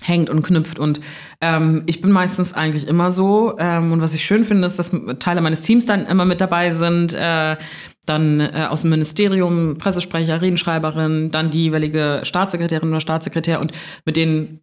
[0.01, 0.79] hängt und knüpft.
[0.79, 1.01] Und
[1.41, 3.55] ähm, ich bin meistens eigentlich immer so.
[3.57, 6.71] Ähm, und was ich schön finde, ist, dass Teile meines Teams dann immer mit dabei
[6.71, 7.13] sind.
[7.13, 7.57] Äh,
[8.05, 13.61] dann äh, aus dem Ministerium, Pressesprecher, Redenschreiberin, dann die jeweilige Staatssekretärin oder Staatssekretär.
[13.61, 13.71] Und
[14.05, 14.61] mit denen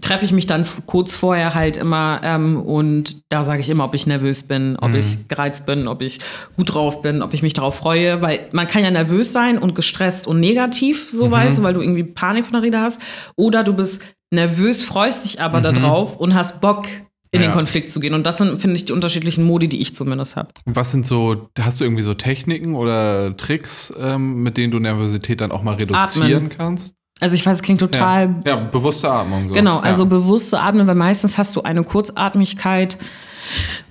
[0.00, 3.94] treffe ich mich dann kurz vorher halt immer ähm, und da sage ich immer, ob
[3.94, 6.18] ich nervös bin, ob ich gereizt bin, ob ich
[6.56, 9.74] gut drauf bin, ob ich mich darauf freue, weil man kann ja nervös sein und
[9.74, 13.00] gestresst und negativ, so weißt du, weil du irgendwie Panik von der Rede hast,
[13.36, 16.86] oder du bist nervös, freust dich aber darauf und hast Bock
[17.32, 17.48] in Ja.
[17.48, 20.36] den Konflikt zu gehen und das sind, finde ich, die unterschiedlichen Modi, die ich zumindest
[20.36, 20.48] habe.
[20.64, 25.40] Was sind so, hast du irgendwie so Techniken oder Tricks, ähm, mit denen du Nervosität
[25.40, 26.94] dann auch mal reduzieren kannst?
[27.20, 29.48] Also ich weiß, es klingt total Ja, ja bewusste Atmung.
[29.48, 29.54] So.
[29.54, 29.82] Genau, ja.
[29.82, 32.96] also bewusst zu atmen, weil meistens hast du eine Kurzatmigkeit,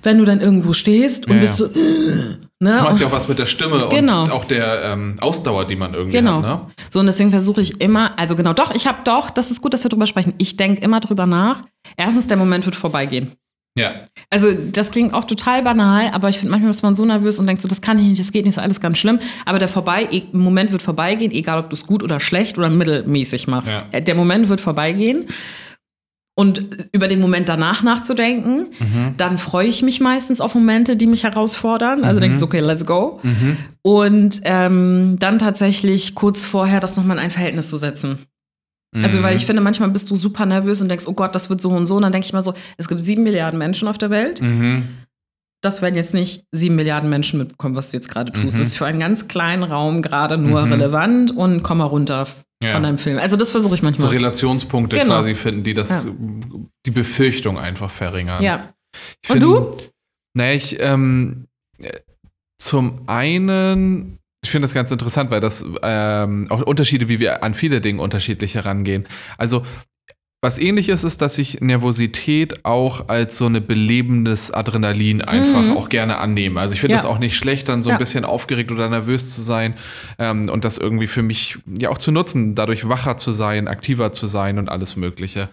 [0.02, 1.66] wenn du dann irgendwo stehst und Ja, bist ja.
[1.66, 1.72] so.
[2.58, 2.70] Ne?
[2.70, 4.22] Das macht ja auch was mit der Stimme Genau.
[4.24, 6.36] und auch der ähm, Ausdauer, die man irgendwie Genau.
[6.36, 6.42] hat.
[6.42, 6.60] Ne?
[6.90, 9.74] So, und deswegen versuche ich immer, also genau, doch, ich habe doch, das ist gut,
[9.74, 10.32] dass wir drüber sprechen.
[10.38, 11.62] Ich denke immer drüber nach.
[11.98, 13.32] Erstens, der Moment wird vorbeigehen.
[13.78, 13.90] Ja.
[14.30, 17.46] Also, das klingt auch total banal, aber ich finde, manchmal ist man so nervös und
[17.46, 19.18] denkt so, das kann ich nicht, das geht nicht, das ist alles ganz schlimm.
[19.44, 22.70] Aber der vorbei, e- Moment wird vorbeigehen, egal ob du es gut oder schlecht oder
[22.70, 23.72] mittelmäßig machst.
[23.72, 23.84] Ja.
[23.92, 25.26] Äh, Der Moment wird vorbeigehen.
[26.38, 29.14] Und über den Moment danach nachzudenken, Mhm.
[29.16, 32.04] dann freue ich mich meistens auf Momente, die mich herausfordern.
[32.04, 33.20] Also denke ich okay, let's go.
[33.22, 33.56] Mhm.
[33.80, 38.18] Und ähm, dann tatsächlich kurz vorher das nochmal in ein Verhältnis zu setzen.
[38.94, 39.22] Also, Mhm.
[39.22, 41.70] weil ich finde, manchmal bist du super nervös und denkst, oh Gott, das wird so
[41.70, 41.96] und so.
[41.96, 44.40] Und dann denke ich mal so, es gibt sieben Milliarden Menschen auf der Welt.
[45.62, 48.44] Das werden jetzt nicht sieben Milliarden Menschen mitbekommen, was du jetzt gerade tust.
[48.44, 48.48] Mhm.
[48.50, 50.72] Das ist für einen ganz kleinen Raum gerade nur Mhm.
[50.72, 52.26] relevant und komm mal runter
[52.62, 52.70] Ja.
[52.70, 53.18] von deinem Film.
[53.18, 54.08] Also, das versuche ich So manchmal.
[54.10, 55.14] Relationspunkte Genau.
[55.14, 56.12] quasi finden, die das, Ja.
[56.86, 58.42] die Befürchtung einfach verringern.
[58.42, 58.72] ja.
[59.22, 59.76] Ich Und find- du?
[60.34, 61.46] Naja, ich, ähm,
[61.82, 61.90] äh,
[62.58, 67.54] zum einen, ich finde das ganz interessant, weil das ähm, auch Unterschiede, wie wir an
[67.54, 69.06] viele Dinge unterschiedlich herangehen.
[69.38, 69.64] Also,
[70.42, 75.76] Was ähnlich ist, ist, dass ich Nervosität auch als so eine belebendes Adrenalin einfach Mhm.
[75.76, 76.60] auch gerne annehme.
[76.60, 76.98] Also ich finde Ja.
[76.98, 77.98] das auch nicht schlecht, dann so ein Ja.
[77.98, 79.74] bisschen aufgeregt oder nervös zu sein
[80.18, 84.12] ähm, und das irgendwie für mich ja auch zu nutzen, dadurch wacher zu sein, aktiver
[84.12, 85.48] zu sein und alles Mögliche.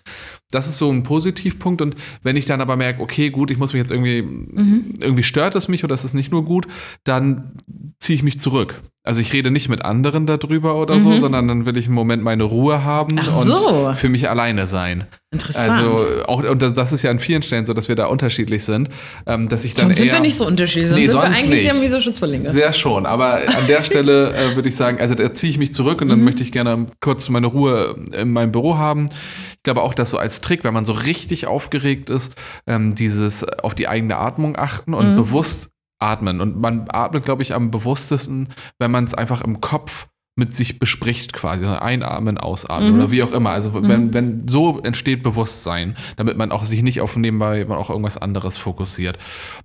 [0.52, 3.72] Das ist so ein Positivpunkt und wenn ich dann aber merke, okay, gut, ich muss
[3.74, 4.94] mich jetzt irgendwie, Mhm.
[5.00, 6.68] irgendwie stört es mich oder es ist nicht nur gut,
[7.06, 7.54] dann
[8.00, 8.82] ziehe ich mich zurück.
[9.06, 12.24] Also ich rede nicht mit anderen darüber oder so, sondern dann will ich einen Moment
[12.24, 13.20] meine Ruhe haben Mhm.
[13.22, 13.94] Ach und so.
[13.98, 15.08] für mich alleine sein.
[15.32, 15.72] Interessant.
[15.72, 18.64] Also auch, und das, das ist ja an vielen Stellen so, dass wir da unterschiedlich
[18.64, 18.90] sind,
[19.26, 21.22] ähm, dass ich dann sonst sind eher, wir nicht so unterschiedlich, sonst Nee, sind wir
[21.22, 21.74] sonst eigentlich nicht.
[21.74, 22.50] siamese Schutzverlinge.
[22.52, 25.74] Sehr schon, aber an der Stelle äh, würde ich sagen, also da ziehe ich mich
[25.74, 26.26] zurück und dann Mhm.
[26.26, 29.08] möchte ich gerne kurz meine Ruhe in meinem Büro haben.
[29.58, 32.36] Ich glaube auch, dass so als Trick, wenn man so richtig aufgeregt ist,
[32.68, 35.16] ähm, dieses auf die eigene Atmung achten und Mhm.
[35.16, 35.72] bewusst
[36.04, 36.42] atmen.
[36.42, 40.80] Und man atmet, glaube ich, am bewusstesten, wenn man es einfach im Kopf mit sich
[40.80, 41.64] bespricht quasi.
[41.64, 43.00] Also Einatmen, ausatmen Mhm.
[43.00, 43.52] oder wie auch immer.
[43.52, 47.92] Also wenn, wenn so entsteht Bewusstsein, damit man auch sich nicht auf nebenbei man auch
[47.92, 49.20] irgendwas anderes fokussiert.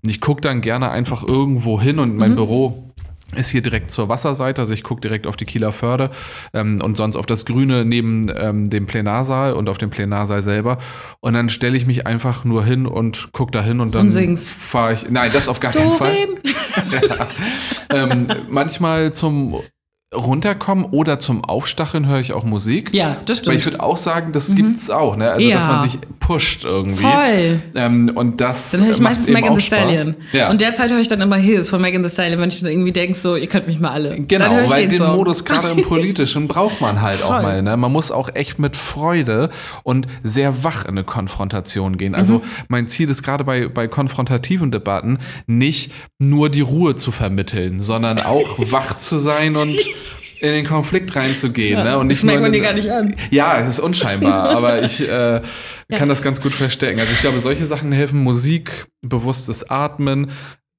[0.05, 2.19] Und ich gucke dann gerne einfach irgendwo hin und Mhm.
[2.19, 2.93] mein Büro
[3.37, 6.11] ist hier direkt zur Wasserseite, also ich gucke direkt auf die Kieler Förde
[6.55, 10.79] ähm, und sonst auf das Grüne neben ähm, dem Plenarsaal und auf dem Plenarsaal selber.
[11.21, 14.95] Und dann stelle ich mich einfach nur hin und gucke da hin und dann fahre
[14.95, 15.11] ich.
[15.11, 16.39] Nein, das auf gar keinen Fall Dorem.
[17.91, 19.61] ähm, manchmal zum
[20.15, 22.95] Runterkommen oder zum Aufstacheln höre ich auch Musik.
[22.95, 23.75] Ja, das Weil ich stimmt.
[23.75, 25.33] würde auch sagen, das gibt's auch, ne?
[25.33, 25.71] Also, dass Ja.
[25.71, 27.03] man sich pusht irgendwie.
[27.03, 27.61] Voll.
[27.75, 30.17] Ähm, und das Dann höre ich macht meistens Megan auch Thee Stallion.
[30.33, 30.49] Ja.
[30.49, 32.93] Und derzeit höre ich dann immer Hills von Megan Thee Stallion, wenn ich dann irgendwie
[32.93, 34.19] denke, so, ihr könnt mich mal alle.
[34.19, 35.17] Genau, ich weil den, den Song.
[35.17, 37.43] Modus gerade im Politischen braucht man halt auch Voll.
[37.43, 37.63] mal.
[37.63, 37.77] Ne?
[37.77, 39.51] Man muss auch echt mit Freude
[39.83, 42.15] und sehr wach in eine Konfrontation gehen.
[42.15, 42.43] Also Mhm.
[42.69, 48.21] mein Ziel ist gerade bei, bei konfrontativen Debatten nicht nur die Ruhe zu vermitteln, sondern
[48.23, 49.77] auch wach zu sein und
[50.41, 51.83] in den Konflikt reinzugehen.
[51.83, 51.99] ne?
[51.99, 53.15] Und nicht das merkt man dir gar nicht an.
[53.31, 55.41] Ja, es ist unscheinbar, aber ich äh,
[55.91, 57.01] kann das ganz gut verstecken.
[57.01, 58.23] Also ich glaube, solche Sachen helfen.
[58.23, 60.31] Musik, bewusstes Atmen,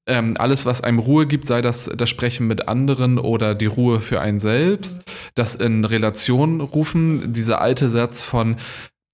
[0.08, 4.02] ähm, alles, was einem Ruhe gibt, sei das das Sprechen mit anderen oder die Ruhe
[4.02, 5.04] für einen selbst,
[5.36, 8.58] das in Relation rufen, dieser alte Satz von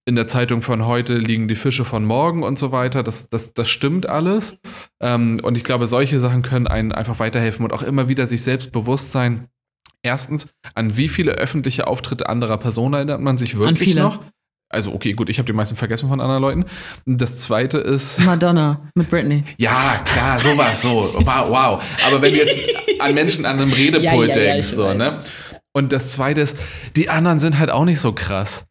[0.07, 3.53] in der Zeitung von heute liegen die Fische von morgen und so weiter, das, das,
[3.53, 4.59] das stimmt alles.
[5.01, 8.43] Ähm, und ich glaube, solche Sachen können einen einfach weiterhelfen und auch immer wieder sich
[8.43, 9.49] selbst bewusst sein.
[10.05, 14.19] Erstens, an wie viele öffentliche Auftritte anderer Personen erinnert man sich wirklich noch?
[14.69, 16.65] Also, okay, gut, ich habe die meisten vergessen von anderen Leuten.
[17.07, 19.43] Das zweite ist, Madonna mit Britney.
[19.57, 21.11] ja, klar, sowas, so.
[21.17, 21.83] Wow, wow.
[22.07, 22.55] Aber wenn du jetzt
[22.99, 24.97] an Menschen an einem Redepult Ja, ja, ja, denkst, ich so, weiß.
[24.97, 25.21] ne?
[25.73, 26.55] Und das zweite ist,
[26.95, 28.65] die anderen sind halt auch nicht so krass.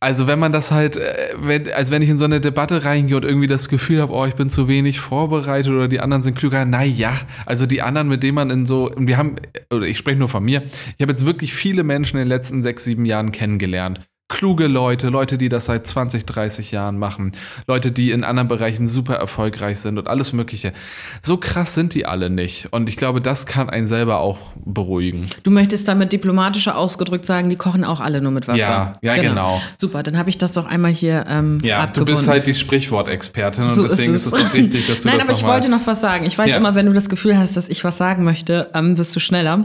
[0.00, 3.16] Also wenn man das halt, äh, wenn, als wenn ich in so eine Debatte reingehe
[3.16, 6.36] und irgendwie das Gefühl habe, oh, ich bin zu wenig vorbereitet oder die anderen sind
[6.36, 9.36] klüger, naja, also die anderen, mit denen man in so, und wir haben,
[9.70, 10.62] oder ich spreche nur von mir,
[10.96, 14.07] ich habe jetzt wirklich viele Menschen in den letzten sechs, sieben Jahren kennengelernt.
[14.30, 17.32] Kluge Leute, Leute, die das seit 20, 30 Jahren machen,
[17.66, 20.74] Leute, die in anderen Bereichen super erfolgreich sind und alles Mögliche.
[21.22, 22.68] So krass sind die alle nicht.
[22.70, 25.24] Und ich glaube, das kann einen selber auch beruhigen.
[25.44, 28.92] Du möchtest damit diplomatischer ausgedrückt sagen, die kochen auch alle nur mit Wasser.
[29.00, 29.62] Ja, ja, genau.
[29.78, 32.14] Super, dann habe ich das doch einmal hier ähm, Ja, du abgebunden.
[32.16, 34.26] bist halt die Sprichwortexpertin und So ist deswegen es.
[34.26, 36.26] ist es auch richtig, dass du Nein, das aber ich wollte noch was sagen.
[36.26, 36.56] Ich weiß Ja.
[36.58, 39.64] immer, wenn du das Gefühl hast, dass ich was sagen möchte, ähm, wirst du schneller.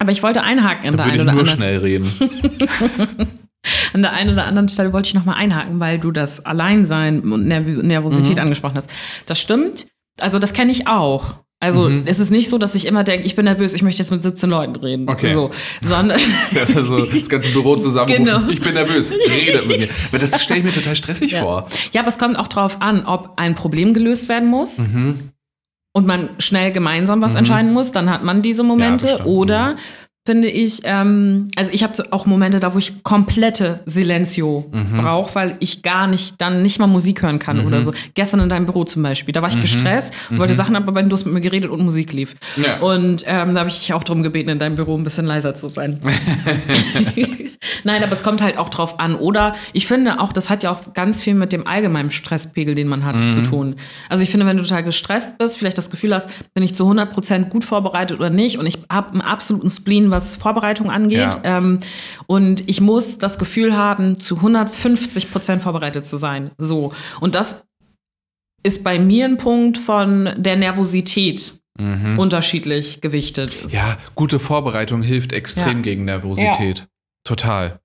[0.00, 1.56] Aber ich wollte einhaken an Da der einen ich oder nur anderen.
[1.56, 2.12] schnell reden.
[3.92, 7.20] An der einen oder anderen Stelle wollte ich noch mal einhaken, weil du das Alleinsein
[7.20, 8.42] und Nerv Nervosität Mhm.
[8.42, 8.90] angesprochen hast.
[9.26, 9.86] Das stimmt.
[10.20, 11.36] Also das kenne ich auch.
[11.60, 12.02] Also Mhm.
[12.04, 14.22] es ist nicht so, dass ich immer denke, ich bin nervös, ich möchte jetzt mit
[14.22, 15.08] 17 Leuten reden.
[15.08, 15.28] Okay.
[15.30, 15.50] So,
[15.82, 16.20] sondern
[16.52, 18.24] Das ist also das ganze Büro zusammenrufen.
[18.26, 18.48] Genau.
[18.50, 19.10] Ich bin nervös.
[19.12, 19.88] Redet mit mir.
[20.10, 21.40] Weil das stelle ich mir total stressig Ja.
[21.42, 21.66] vor.
[21.92, 25.30] Ja, aber es kommt auch darauf an, ob ein Problem gelöst werden muss Mhm.
[25.94, 29.06] und man schnell gemeinsam was entscheiden muss, dann hat man diese Momente.
[29.06, 29.26] bestimmt.
[29.26, 29.76] Oder
[30.26, 35.02] finde ich, ähm, also ich habe auch Momente da, wo ich komplette Silencio Mhm.
[35.02, 37.92] brauche, weil ich gar nicht, dann nicht mal Musik hören kann oder so.
[38.14, 41.24] Gestern in deinem Büro zum Beispiel, da war ich gestresst, wollte Sachen abarbeiten, du hast
[41.26, 42.34] mit mir geredet und Musik lief.
[42.56, 42.64] Mhm.
[42.64, 42.78] Ja.
[42.80, 45.54] Und ähm, da habe ich dich auch darum gebeten, in deinem Büro ein bisschen leiser
[45.54, 46.00] zu sein.
[47.84, 49.14] Nein, aber es kommt halt auch drauf an.
[49.16, 52.88] Oder ich finde auch, das hat ja auch ganz viel mit dem allgemeinen Stresspegel, den
[52.88, 53.26] man hat, Mhm.
[53.26, 53.76] zu tun.
[54.08, 56.84] Also ich finde, wenn du total gestresst bist, vielleicht das Gefühl hast, bin ich zu
[56.88, 61.18] 100% gut vorbereitet oder nicht und ich habe einen absoluten Spleen, was Vorbereitung angeht.
[61.18, 61.58] Ja.
[61.58, 61.78] Ähm,
[62.26, 66.50] und ich muss das Gefühl haben, zu 150% vorbereitet zu sein.
[66.58, 66.92] So.
[67.20, 67.66] Und das
[68.62, 71.60] ist bei mir ein Punkt von der Nervosität
[72.16, 73.56] unterschiedlich gewichtet.
[73.72, 75.82] Ja, gute Vorbereitung hilft extrem Ja.
[75.82, 76.86] gegen Nervosität.
[77.24, 77.80] Total.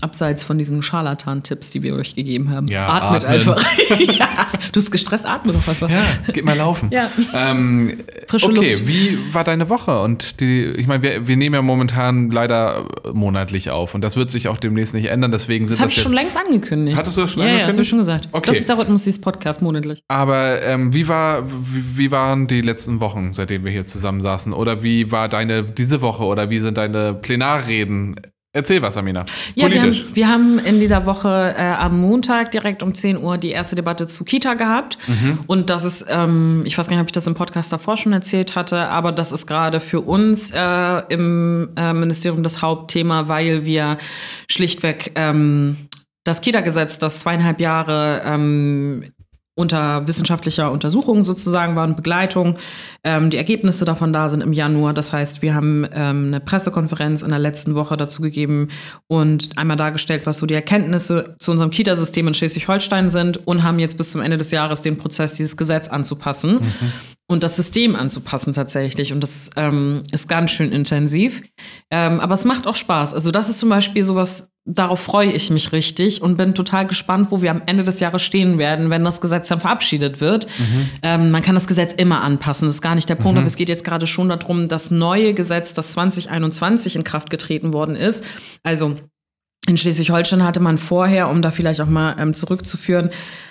[0.00, 2.66] Abseits von diesen Scharlatan-Tipps, die wir euch gegeben haben.
[2.66, 3.34] Ja, Atmet atmen.
[3.34, 3.64] einfach.
[4.00, 4.26] ja.
[4.66, 5.88] Du bist gestresst, atme doch einfach.
[5.88, 6.88] Ja, geht mal laufen.
[6.90, 7.10] Ja.
[7.32, 8.86] Ähm, Frische okay, Luft.
[8.86, 10.00] wie war deine Woche?
[10.00, 14.30] Und die, ich meine, wir, wir nehmen ja momentan leider monatlich auf und das wird
[14.30, 15.30] sich auch demnächst nicht ändern.
[15.32, 16.98] Deswegen sind Das habe ich schon längst angekündigt.
[16.98, 17.84] Hattest du das schon ja, Ja, das habe angekündigt?
[17.84, 18.28] ich schon gesagt.
[18.32, 18.46] Okay.
[18.46, 20.02] Das ist der Rhythmus dieses Podcasts monatlich.
[20.08, 24.52] Aber ähm, wie, war, wie, wie waren die letzten Wochen, seitdem wir hier zusammen saßen?
[24.52, 28.16] Oder wie war deine diese Woche oder wie sind deine Plenarreden?
[28.56, 29.24] Erzähl was, Amina.
[29.56, 30.04] Ja, wir Politisch.
[30.04, 33.74] haben, wir haben in dieser Woche äh, am Montag direkt um 10 Uhr die erste
[33.74, 34.96] Debatte zu Kita gehabt.
[35.08, 35.40] Mhm.
[35.48, 38.12] Und das ist, ähm, ich weiß gar nicht, ob ich das im Podcast davor schon
[38.12, 43.64] erzählt hatte, aber das ist gerade für uns äh, im äh, Ministerium das Hauptthema, weil
[43.64, 43.98] wir
[44.48, 45.88] schlichtweg ähm,
[46.22, 49.04] das Kita-Gesetz, das zweieinhalb Jahre ähm,
[49.56, 52.58] unter wissenschaftlicher Untersuchung sozusagen war und Begleitung.
[53.04, 54.92] Ähm, die Ergebnisse davon da sind im Januar.
[54.92, 58.68] Das heißt, wir haben ähm, eine Pressekonferenz in der letzten Woche dazu gegeben
[59.06, 63.78] und einmal dargestellt, was so die Erkenntnisse zu unserem Kita-System in Schleswig-Holstein sind und haben
[63.78, 66.60] jetzt bis zum Ende des Jahres den Prozess, dieses Gesetz anzupassen
[67.26, 69.12] und das System anzupassen tatsächlich.
[69.12, 71.42] Und das ähm, ist ganz schön intensiv.
[71.90, 73.14] Ähm, aber es macht auch Spaß.
[73.14, 77.30] Also das ist zum Beispiel sowas, darauf freue ich mich richtig und bin total gespannt,
[77.30, 80.46] wo wir am Ende des Jahres stehen werden, wenn das Gesetz dann verabschiedet wird.
[81.02, 83.56] Ähm, man kann das Gesetz immer anpassen, das ist gar nicht der Punkt, aber es
[83.56, 88.24] geht jetzt gerade schon darum, das neue Gesetz, das 2021 in Kraft getreten worden ist,
[88.62, 88.96] also
[89.66, 93.08] in Schleswig-Holstein hatte man vorher, um da vielleicht auch mal ähm, zurückzuführen,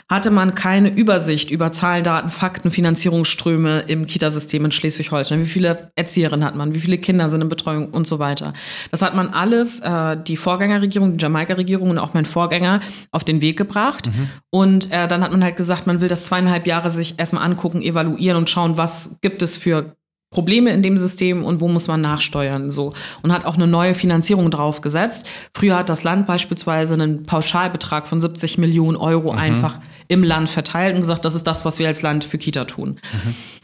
[0.09, 5.39] hatte man keine Übersicht über Zahlen, Daten, Fakten, Finanzierungsströme im Kitasystem in Schleswig-Holstein.
[5.39, 8.53] Wie viele Erzieherinnen hat man, wie viele Kinder sind in Betreuung und so weiter.
[8.91, 13.41] Das hat man alles, äh, die Vorgängerregierung, die Jamaika-Regierung und auch mein Vorgänger, auf den
[13.41, 14.11] Weg gebracht.
[14.51, 17.81] Und äh, dann hat man halt gesagt, man will das zweieinhalb Jahre sich erstmal angucken,
[17.81, 19.95] evaluieren und schauen, was gibt es für
[20.33, 23.93] Probleme in dem System und wo muss man nachsteuern so und hat auch eine neue
[23.93, 25.27] Finanzierung draufgesetzt.
[25.53, 30.95] Früher hat das Land beispielsweise einen Pauschalbetrag von 70 Millionen Euro einfach im Land verteilt
[30.95, 32.99] und gesagt, das ist das, was wir als Land für Kita tun.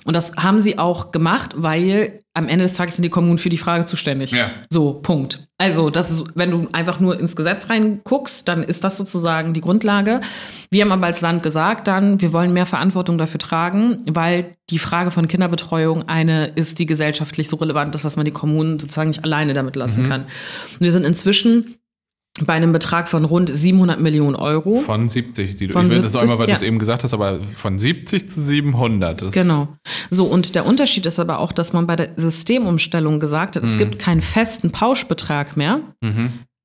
[0.09, 3.49] Und das haben sie auch gemacht, weil am Ende des Tages sind die Kommunen für
[3.49, 4.31] die Frage zuständig.
[4.31, 4.49] Ja.
[4.67, 5.47] So, Punkt.
[5.59, 9.61] Also, das ist, wenn du einfach nur ins Gesetz reinguckst, dann ist das sozusagen die
[9.61, 10.21] Grundlage.
[10.71, 14.79] Wir haben aber als Land gesagt dann, wir wollen mehr Verantwortung dafür tragen, weil die
[14.79, 19.09] Frage von Kinderbetreuung eine ist, die gesellschaftlich so relevant ist, dass man die Kommunen sozusagen
[19.09, 20.21] nicht alleine damit lassen kann.
[20.21, 21.75] Und wir sind inzwischen
[22.45, 24.81] bei einem Betrag von rund 700 Millionen Euro.
[24.81, 25.57] Von 70.
[25.57, 26.55] Die, du- Von ich will das noch 70, einmal, weil ja.
[26.55, 29.21] du es eben gesagt hast, aber von 70 zu 700.
[29.21, 29.67] Das Genau.
[30.09, 33.77] So, und der Unterschied ist aber auch, dass man bei der Systemumstellung gesagt hat, es
[33.77, 35.81] gibt keinen festen Pauschbetrag mehr,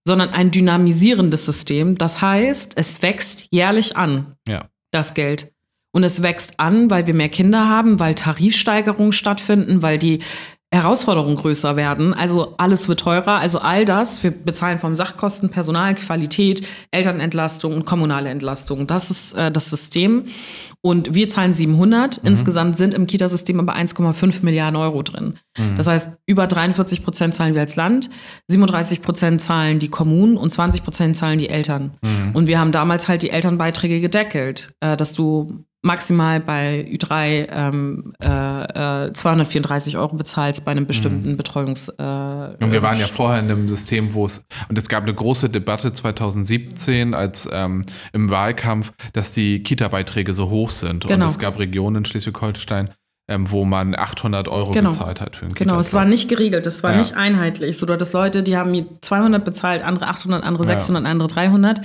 [0.06, 1.96] sondern ein dynamisierendes System.
[1.96, 4.66] Das heißt, es wächst jährlich an, Ja.
[4.90, 5.52] das Geld.
[5.92, 10.18] Und es wächst an, weil wir mehr Kinder haben, weil Tarifsteigerungen stattfinden, weil die
[10.74, 12.14] Herausforderungen größer werden.
[12.14, 13.36] Also alles wird teurer.
[13.38, 18.86] Also all das, wir bezahlen vom Sachkosten, Personal, Qualität, Elternentlastung und kommunale Entlastung.
[18.86, 20.24] Das ist äh, das System.
[20.84, 22.18] Und wir zahlen 700.
[22.18, 25.38] Insgesamt sind im Kitasystem aber 1,5 Milliarden Euro drin.
[25.78, 28.10] Das heißt, über 43 Prozent zahlen wir als Land,
[28.48, 31.92] 37 Prozent zahlen die Kommunen und 20 Prozent zahlen die Eltern.
[32.34, 38.14] Und wir haben damals halt die Elternbeiträge gedeckelt, äh, dass du maximal bei Ü3 ähm,
[38.24, 41.88] äh, äh, 234 Euro bezahlst bei einem bestimmten Betreuungs.
[41.90, 45.12] Äh, Und wir waren ja vorher in einem System, wo es, und es gab eine
[45.12, 47.82] große Debatte 2017 als ähm,
[48.14, 51.06] im Wahlkampf, dass die Kita-Beiträge so hoch sind.
[51.06, 51.24] Genau.
[51.24, 52.90] Und es gab Regionen in Schleswig-Holstein,
[53.28, 54.90] ähm, wo man 800 Euro Genau.
[54.90, 56.98] bezahlt hat für einen Genau, es war nicht geregelt, es war Ja.
[56.98, 57.78] nicht einheitlich.
[57.78, 60.68] So, du hattest Leute, die haben 200 bezahlt, andere 800, andere Ja.
[60.68, 61.80] 600, andere 300.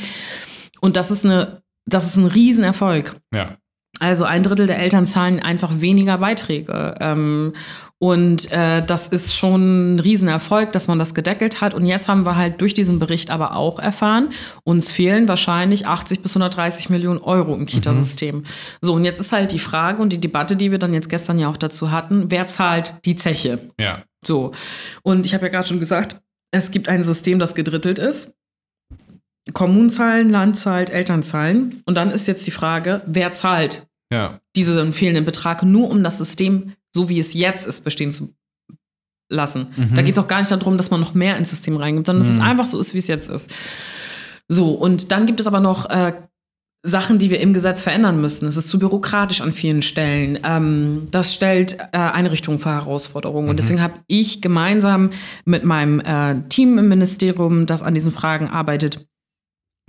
[0.82, 3.15] Und das ist eine, das ist ein Riesenerfolg.
[3.34, 3.58] Ja.
[4.02, 6.95] Also ein Drittel der Eltern zahlen einfach weniger Beiträge.
[7.02, 7.54] Ähm,
[8.01, 11.73] und äh, das ist schon ein Riesenerfolg, dass man das gedeckelt hat.
[11.73, 14.29] Und jetzt haben wir halt durch diesen Bericht aber auch erfahren,
[14.63, 18.45] uns fehlen wahrscheinlich 80 bis 130 Millionen Euro im Kitasystem.
[18.81, 21.39] So, und jetzt ist halt die Frage und die Debatte, die wir dann jetzt gestern
[21.39, 23.69] ja auch dazu hatten, wer zahlt die Zeche?
[23.77, 24.03] Ja.
[24.25, 24.51] So.
[25.03, 28.33] Und ich habe ja gerade schon gesagt, es gibt ein System, das gedrittelt ist.
[29.53, 31.81] Kommunen zahlen, Land zahlt, Eltern zahlen.
[31.85, 34.39] Und dann ist jetzt die Frage, wer zahlt Ja.
[34.55, 38.34] diesen fehlenden Betrag, nur um das System, so wie es jetzt ist, bestehen zu
[39.32, 39.67] lassen.
[39.95, 42.25] Da geht es auch gar nicht darum, dass man noch mehr ins System reingibt, sondern
[42.25, 43.52] dass es einfach so ist, wie es jetzt ist.
[44.47, 46.13] So, und dann gibt es aber noch äh,
[46.82, 48.47] Sachen, die wir im Gesetz verändern müssen.
[48.47, 50.39] Es ist zu bürokratisch an vielen Stellen.
[50.43, 53.49] Ähm, das stellt äh, Einrichtungen vor Herausforderungen.
[53.49, 55.10] Und deswegen habe ich gemeinsam
[55.43, 59.09] mit meinem äh, Team im Ministerium, das an diesen Fragen arbeitet,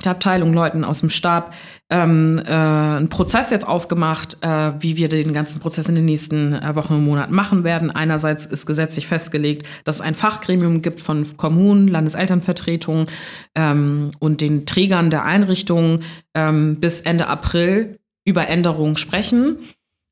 [0.08, 1.54] Abteilung, Leuten aus dem Stab
[1.90, 6.54] ähm, äh, einen Prozess jetzt aufgemacht, äh, wie wir den ganzen Prozess in den nächsten
[6.54, 7.90] äh, Wochen und Monaten machen werden.
[7.90, 13.06] Einerseits ist gesetzlich festgelegt, dass es ein Fachgremium gibt von Kommunen, Landeselternvertretungen
[13.54, 19.58] ähm, und den Trägern der Einrichtungen ähm, bis Ende April über Änderungen sprechen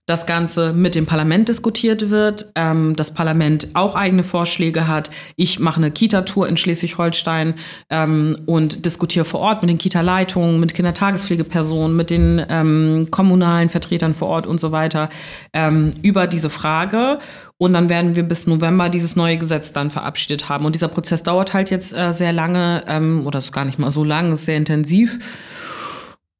[0.08, 5.10] das Ganze mit dem Parlament diskutiert wird, ähm, das Parlament auch eigene Vorschläge hat.
[5.36, 7.54] Ich mache eine Kita-Tour in Schleswig-Holstein
[7.90, 14.14] ähm, und diskutiere vor Ort mit den Kita-Leitungen, mit Kindertagespflegepersonen, mit den ähm, kommunalen Vertretern
[14.14, 15.10] vor Ort und so weiter
[15.52, 17.18] ähm, über diese Frage.
[17.58, 20.64] Und dann werden wir bis November dieses neue Gesetz dann verabschiedet haben.
[20.64, 23.90] Und dieser Prozess dauert halt jetzt äh, sehr lange, ähm, oder ist gar nicht mal
[23.90, 25.18] so lang, ist sehr intensiv.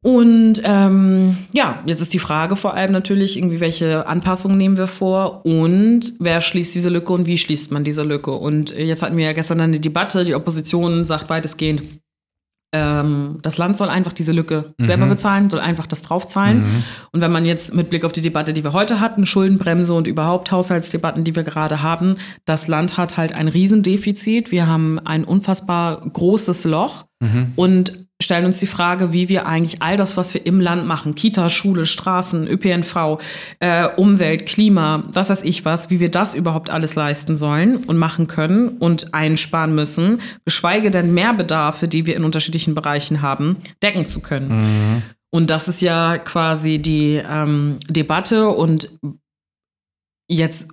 [0.04, 4.86] Und ähm, ja, jetzt ist die Frage vor allem natürlich, irgendwie, welche Anpassungen nehmen wir
[4.86, 8.30] vor und wer schließt diese Lücke und wie schließt man diese Lücke?
[8.30, 11.82] Und jetzt hatten wir ja gestern eine Debatte, die Opposition sagt weitestgehend,
[12.72, 14.84] ähm, das Land soll einfach diese Lücke mhm.
[14.84, 16.60] selber bezahlen, soll einfach das draufzahlen.
[16.60, 16.84] Mhm.
[17.12, 20.06] Und wenn man jetzt mit Blick auf die Debatte, die wir heute hatten, Schuldenbremse und
[20.06, 24.50] überhaupt Haushaltsdebatten, die wir gerade haben, das Land hat halt ein Riesendefizit.
[24.50, 27.06] Wir haben ein unfassbar großes Loch.
[27.20, 27.52] Mhm.
[27.56, 31.14] Und stellen uns die Frage, wie wir eigentlich all das, was wir im Land machen,
[31.14, 33.18] Kita, Schule, Straßen, ÖPNV,
[33.60, 37.96] äh, Umwelt, Klima, was weiß ich was, wie wir das überhaupt alles leisten sollen und
[37.96, 44.04] machen können und einsparen müssen, geschweige denn Mehrbedarfe, die wir in unterschiedlichen Bereichen haben, decken
[44.04, 44.58] zu können.
[44.58, 45.02] Mhm.
[45.30, 48.98] Und das ist ja quasi die ähm, Debatte und
[50.28, 50.72] jetzt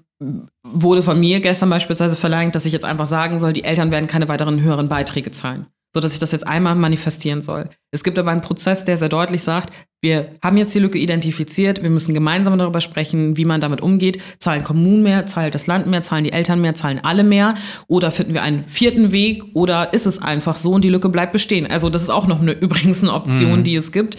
[0.63, 4.07] wurde von mir gestern beispielsweise verlangt, dass ich jetzt einfach sagen soll, die Eltern werden
[4.07, 7.69] keine weiteren höheren Beiträge zahlen so dass ich das jetzt einmal manifestieren soll.
[7.89, 11.81] Es gibt aber einen Prozess, der sehr deutlich sagt, wir haben jetzt die Lücke identifiziert,
[11.81, 14.21] wir müssen gemeinsam darüber sprechen, wie man damit umgeht.
[14.37, 17.53] Zahlen Kommunen mehr, zahlt das Land mehr, zahlen die Eltern mehr, zahlen alle mehr?
[17.87, 21.31] Oder finden wir einen vierten Weg oder ist es einfach so und die Lücke bleibt
[21.31, 21.65] bestehen?
[21.65, 23.63] Also das ist auch noch eine, übrigens eine Option, mhm.
[23.63, 24.17] die es gibt.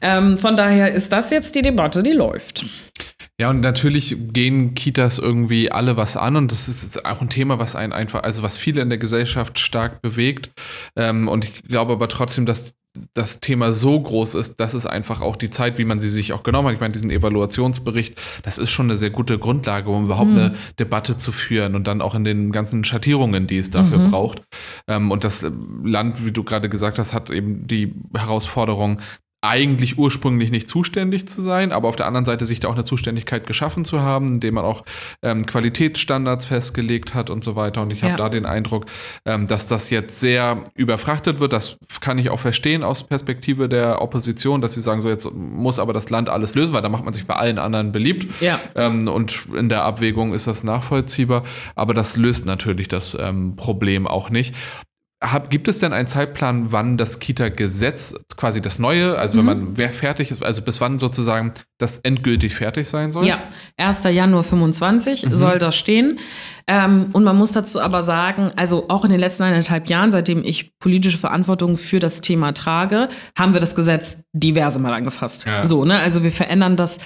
[0.00, 2.64] Ähm, von daher ist das jetzt die Debatte, die läuft.
[3.40, 7.58] Ja, und natürlich gehen Kitas irgendwie alle was an und das ist auch ein Thema,
[7.58, 10.50] was einen einfach, also was viele in der Gesellschaft stark bewegt.
[10.94, 12.74] Ähm, und ich glaube aber trotzdem, dass
[13.14, 16.34] das Thema so groß ist, dass es einfach auch die Zeit, wie man sie sich
[16.34, 20.04] auch genommen hat, ich meine, diesen Evaluationsbericht, das ist schon eine sehr gute Grundlage, um
[20.04, 20.38] überhaupt mhm.
[20.38, 24.10] eine Debatte zu führen und dann auch in den ganzen Schattierungen, die es dafür mhm.
[24.10, 24.42] braucht.
[24.86, 25.46] Ähm, und das
[25.82, 29.00] Land, wie du gerade gesagt hast, hat eben die Herausforderung,
[29.42, 32.84] eigentlich ursprünglich nicht zuständig zu sein, aber auf der anderen Seite sich da auch eine
[32.84, 34.84] Zuständigkeit geschaffen zu haben, indem man auch
[35.22, 37.80] ähm, Qualitätsstandards festgelegt hat und so weiter.
[37.80, 38.16] Und ich habe ja.
[38.16, 38.84] da den Eindruck,
[39.24, 41.54] ähm, dass das jetzt sehr überfrachtet wird.
[41.54, 45.78] Das kann ich auch verstehen aus Perspektive der Opposition, dass sie sagen, so jetzt muss
[45.78, 48.26] aber das Land alles lösen, weil da macht man sich bei allen anderen beliebt.
[48.40, 48.60] Ja.
[48.74, 51.44] Ähm, und in der Abwägung ist das nachvollziehbar.
[51.74, 54.54] Aber das löst natürlich das ähm, Problem auch nicht.
[55.22, 59.38] Hab, gibt es denn einen Zeitplan, wann das Kita-Gesetz, quasi das neue, also mhm.
[59.38, 63.26] wenn man wer fertig ist, also bis wann sozusagen das endgültig fertig sein soll?
[63.26, 63.42] Ja,
[63.76, 64.04] 1.
[64.04, 65.36] Januar 25 mhm.
[65.36, 66.18] soll das stehen.
[66.66, 70.42] Ähm, und man muss dazu aber sagen, also auch in den letzten eineinhalb Jahren, seitdem
[70.42, 75.44] ich politische Verantwortung für das Thema trage, haben wir das Gesetz diverse Mal angefasst.
[75.44, 75.64] Ja.
[75.64, 75.98] So, ne?
[75.98, 76.98] Also wir verändern das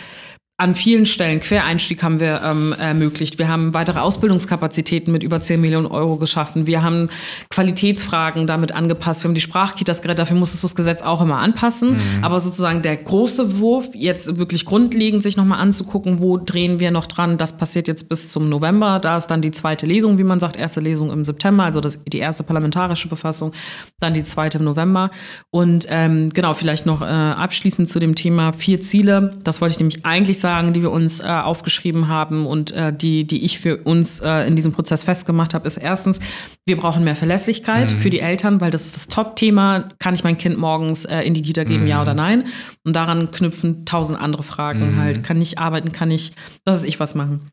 [0.56, 3.40] an vielen Stellen Quereinstieg haben wir ähm, ermöglicht.
[3.40, 6.68] Wir haben weitere Ausbildungskapazitäten mit über 10 Millionen Euro geschaffen.
[6.68, 7.08] Wir haben
[7.50, 9.24] Qualitätsfragen damit angepasst.
[9.24, 10.20] Wir haben die Sprachkitas gerettet.
[10.20, 11.94] Dafür musstest du das Gesetz auch immer anpassen.
[11.94, 12.22] Mhm.
[12.24, 17.06] Aber sozusagen der große Wurf, jetzt wirklich grundlegend sich nochmal anzugucken, wo drehen wir noch
[17.06, 19.00] dran, das passiert jetzt bis zum November.
[19.00, 21.98] Da ist dann die zweite Lesung, wie man sagt, erste Lesung im September, also das,
[22.04, 23.50] die erste parlamentarische Befassung,
[23.98, 25.10] dann die zweite im November.
[25.50, 29.36] Und ähm, genau, vielleicht noch äh, abschließend zu dem Thema vier Ziele.
[29.42, 33.26] Das wollte ich nämlich eigentlich sagen, die wir uns äh, aufgeschrieben haben und äh, die,
[33.26, 36.20] die ich für uns äh, in diesem Prozess festgemacht habe, ist erstens,
[36.66, 37.96] wir brauchen mehr Verlässlichkeit mhm.
[37.96, 39.88] für die Eltern, weil das ist das Top-Thema.
[39.98, 41.88] Kann ich mein Kind morgens äh, in die Kita geben, mhm.
[41.88, 42.44] ja oder nein?
[42.84, 44.96] Und daran knüpfen tausend andere Fragen mhm.
[44.98, 45.24] halt.
[45.24, 46.32] Kann ich arbeiten, kann ich,
[46.66, 47.50] das ist ich was machen.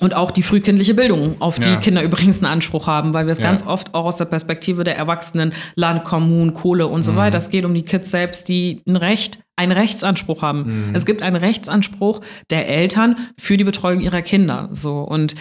[0.00, 1.76] Und auch die frühkindliche Bildung, auf die ja.
[1.76, 3.44] Kinder übrigens einen Anspruch haben, weil wir es ja.
[3.44, 7.16] ganz oft auch aus der Perspektive der Erwachsenen, Land, Kommunen, Kohle und so mhm.
[7.16, 7.38] weiter.
[7.38, 10.88] Es geht um die Kids selbst, die ein Recht, einen Rechtsanspruch haben.
[10.88, 10.94] Mhm.
[10.94, 14.70] Es gibt einen Rechtsanspruch der Eltern für die Betreuung ihrer Kinder.
[14.72, 15.34] So und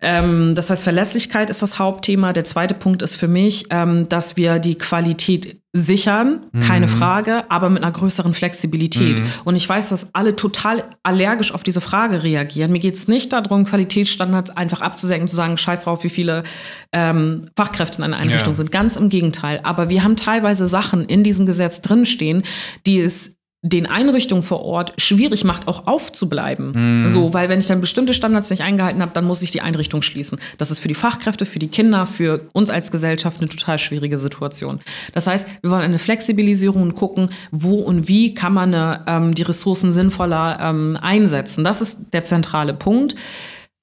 [0.00, 2.32] ähm, das heißt, Verlässlichkeit ist das Hauptthema.
[2.32, 6.90] Der zweite Punkt ist für mich, ähm, dass wir die Qualität sichern, keine mhm.
[6.90, 9.20] Frage, aber mit einer größeren Flexibilität.
[9.20, 9.26] Mhm.
[9.44, 12.72] Und ich weiß, dass alle total allergisch auf diese Frage reagieren.
[12.72, 16.44] Mir geht es nicht darum, Qualitätsstandards einfach abzusenken, zu sagen, scheiß drauf, wie viele
[16.92, 18.56] ähm, Fachkräfte in einer Einrichtung ja.
[18.56, 18.72] sind.
[18.72, 19.60] Ganz im Gegenteil.
[19.64, 22.42] Aber wir haben teilweise Sachen in diesem Gesetz drinstehen,
[22.86, 23.35] die es
[23.68, 27.02] den Einrichtungen vor Ort schwierig macht, auch aufzubleiben.
[27.02, 27.08] Mhm.
[27.08, 30.02] So, weil wenn ich dann bestimmte Standards nicht eingehalten habe, dann muss ich die Einrichtung
[30.02, 30.38] schließen.
[30.58, 34.18] Das ist für die Fachkräfte, für die Kinder, für uns als Gesellschaft eine total schwierige
[34.18, 34.80] Situation.
[35.12, 39.34] Das heißt, wir wollen eine Flexibilisierung und gucken, wo und wie kann man eine, ähm,
[39.34, 41.64] die Ressourcen sinnvoller ähm, einsetzen.
[41.64, 43.16] Das ist der zentrale Punkt.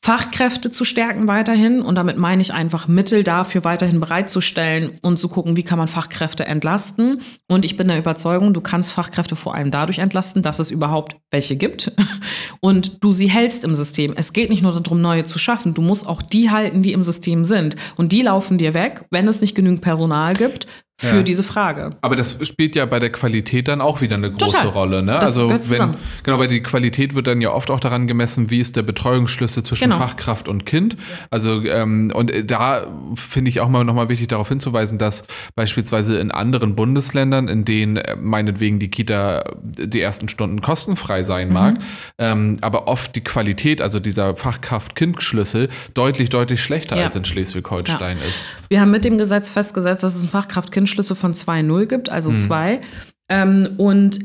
[0.06, 5.30] Fachkräfte zu stärken weiterhin und damit meine ich einfach Mittel dafür weiterhin bereitzustellen und zu
[5.30, 7.22] gucken, wie kann man Fachkräfte entlasten.
[7.48, 11.16] Und ich bin der Überzeugung, du kannst Fachkräfte vor allem dadurch entlasten, dass es überhaupt
[11.32, 11.94] welche gibt
[12.60, 14.14] und du sie hältst im System.
[14.18, 17.04] Es geht nicht nur darum, neue zu schaffen, du musst auch die halten, die im
[17.04, 17.78] System sind.
[17.96, 20.68] Und die laufen dir weg, wenn es nicht genügend Personal gibt
[20.98, 21.24] für ja.
[21.24, 21.92] diese Frage.
[22.02, 24.68] Aber das spielt ja bei der Qualität dann auch wieder eine große Total.
[24.70, 25.04] Rolle.
[25.04, 25.20] Ne?
[25.20, 28.76] also wenn, genau, weil die Qualität wird dann ja oft auch daran gemessen, wie ist
[28.76, 29.98] der Betreuungsschlüssel zwischen genau.
[29.98, 30.96] Fachkraft und Kind.
[31.30, 35.26] Also ähm, und da finde ich auch mal nochmal wichtig darauf hinzuweisen, dass
[35.56, 41.48] beispielsweise in anderen Bundesländern, in denen äh, meinetwegen die Kita die ersten Stunden kostenfrei sein
[41.48, 41.54] mhm.
[41.54, 41.76] mag,
[42.20, 47.06] ähm, aber oft die Qualität, also dieser Fachkraft-Kind-Schlüssel, deutlich, deutlich schlechter ja.
[47.06, 48.26] als in Schleswig-Holstein ja.
[48.26, 48.46] ist.
[48.70, 52.32] Wir haben mit dem Gesetz festgesetzt, dass es ein Fachkraft-Kind Anschlüsse von 2.0 gibt, also
[52.32, 52.38] mhm.
[52.38, 52.82] zwei.
[53.30, 54.20] Ähm, und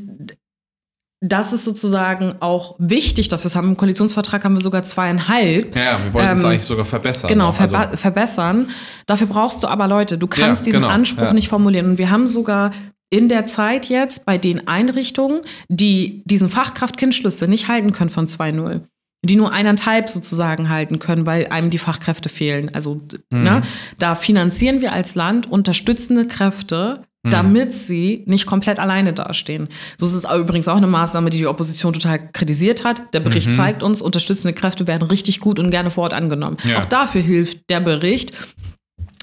[1.21, 3.69] das ist sozusagen auch wichtig, dass wir es haben.
[3.69, 5.75] Im Koalitionsvertrag haben wir sogar zweieinhalb.
[5.75, 7.29] Ja, wir wollten es ähm, eigentlich sogar verbessern.
[7.29, 7.97] Genau, verba also.
[7.97, 8.69] verbessern.
[9.07, 10.17] Dafür brauchst du aber Leute.
[10.17, 11.33] Du kannst ja, diesen genau, Anspruch ja.
[11.33, 11.91] nicht formulieren.
[11.91, 12.71] Und wir haben sogar
[13.11, 18.83] in der Zeit jetzt bei den Einrichtungen, die diesen Fachkraft-Kindschlüssel nicht halten können von 2.0,
[19.23, 22.75] die nur eineinhalb sozusagen halten können, weil einem die Fachkräfte fehlen.
[22.75, 22.95] Also
[23.31, 23.43] mhm.
[23.43, 23.63] ne,
[23.99, 27.31] da finanzieren wir als Land unterstützende Kräfte, mhm.
[27.31, 29.69] damit sie nicht komplett alleine dastehen.
[29.97, 33.13] So ist es übrigens auch eine Maßnahme, die die Opposition total kritisiert hat.
[33.13, 33.55] Der Bericht mhm.
[33.55, 36.57] zeigt uns, unterstützende Kräfte werden richtig gut und gerne vor Ort angenommen.
[36.63, 36.79] Ja.
[36.79, 38.33] Auch dafür hilft der Bericht,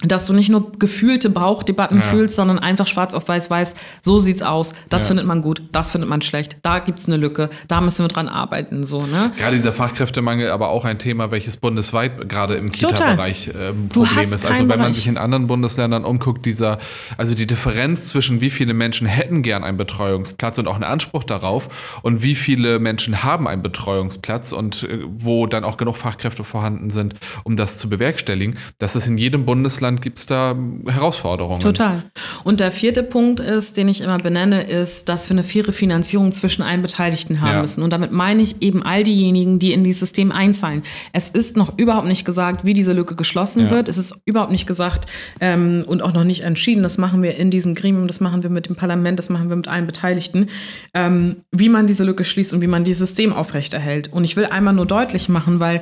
[0.04, 2.04] dass du nicht nur gefühlte Bauchdebatten ja.
[2.04, 5.08] fühlst, sondern einfach schwarz auf weiß weiß, so sieht's aus, das ja.
[5.08, 8.28] findet man gut, das findet man schlecht, da gibt's eine Lücke, da müssen wir dran
[8.28, 9.32] arbeiten, so, ne?
[9.38, 14.46] Gerade dieser Fachkräftemangel, aber auch ein Thema, welches bundesweit gerade im Kita-Bereich äh, Problem ist.
[14.46, 14.96] Also wenn man Bereich.
[14.96, 16.78] sich in anderen Bundesländern umguckt, dieser,
[17.18, 21.24] also die Differenz zwischen wie viele Menschen hätten gern einen Betreuungsplatz und auch einen Anspruch
[21.24, 21.70] darauf
[22.02, 26.90] und wie viele Menschen haben einen Betreuungsplatz und äh, wo dann auch genug Fachkräfte vorhanden
[26.90, 27.16] sind,
[27.46, 30.56] um das zu bewerkstelligen, das ist in jedem Bundesland Deutschland gibt es da
[30.88, 31.60] Herausforderungen.
[31.60, 32.04] Total.
[32.44, 36.32] Und der vierte Punkt ist, den ich immer benenne, ist, dass wir eine faire Finanzierung
[36.32, 37.62] zwischen allen Beteiligten haben ja.
[37.62, 37.84] müssen.
[37.84, 40.84] Und damit meine ich eben all diejenigen, die in dieses System einzahlen.
[41.14, 43.70] Es ist noch überhaupt nicht gesagt, wie diese Lücke geschlossen ja.
[43.70, 43.88] wird.
[43.88, 46.84] Es ist überhaupt nicht gesagt ähm, und auch noch nicht entschieden.
[46.84, 49.56] Das machen wir in diesem Gremium, das machen wir mit dem Parlament, das machen wir
[49.56, 50.48] mit allen Beteiligten,
[50.94, 54.12] ähm, wie man diese Lücke schließt und wie man dieses System aufrechterhält.
[54.12, 55.82] Und ich will einmal nur deutlich machen, weil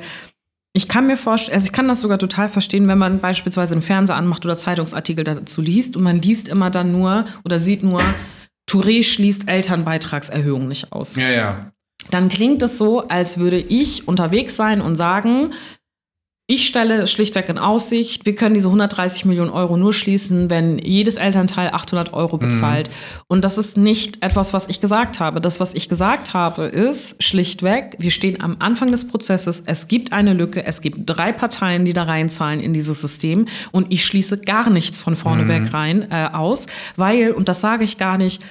[0.76, 3.82] ich kann mir vorstellen, also ich kann das sogar total verstehen, wenn man beispielsweise einen
[3.82, 8.02] Fernseher anmacht oder Zeitungsartikel dazu liest und man liest immer dann nur oder sieht nur,
[8.68, 11.14] Touré schließt Elternbeitragserhöhung nicht aus.
[11.14, 11.72] Ja, ja.
[12.10, 15.52] Dann klingt es so, als würde ich unterwegs sein und sagen,
[16.46, 21.16] ich stelle schlichtweg in Aussicht, wir können diese 130 Millionen Euro nur schließen, wenn jedes
[21.16, 22.88] Elternteil 800 Euro bezahlt.
[22.88, 23.22] Mhm.
[23.28, 25.40] Und das ist nicht etwas, was ich gesagt habe.
[25.40, 30.12] Das, was ich gesagt habe, ist schlichtweg, wir stehen am Anfang des Prozesses, es gibt
[30.12, 34.36] eine Lücke, es gibt drei Parteien, die da reinzahlen in dieses System und ich schließe
[34.36, 35.48] gar nichts von vorne mhm.
[35.48, 36.66] weg rein äh, aus,
[36.96, 38.42] weil, und das sage ich gar nicht,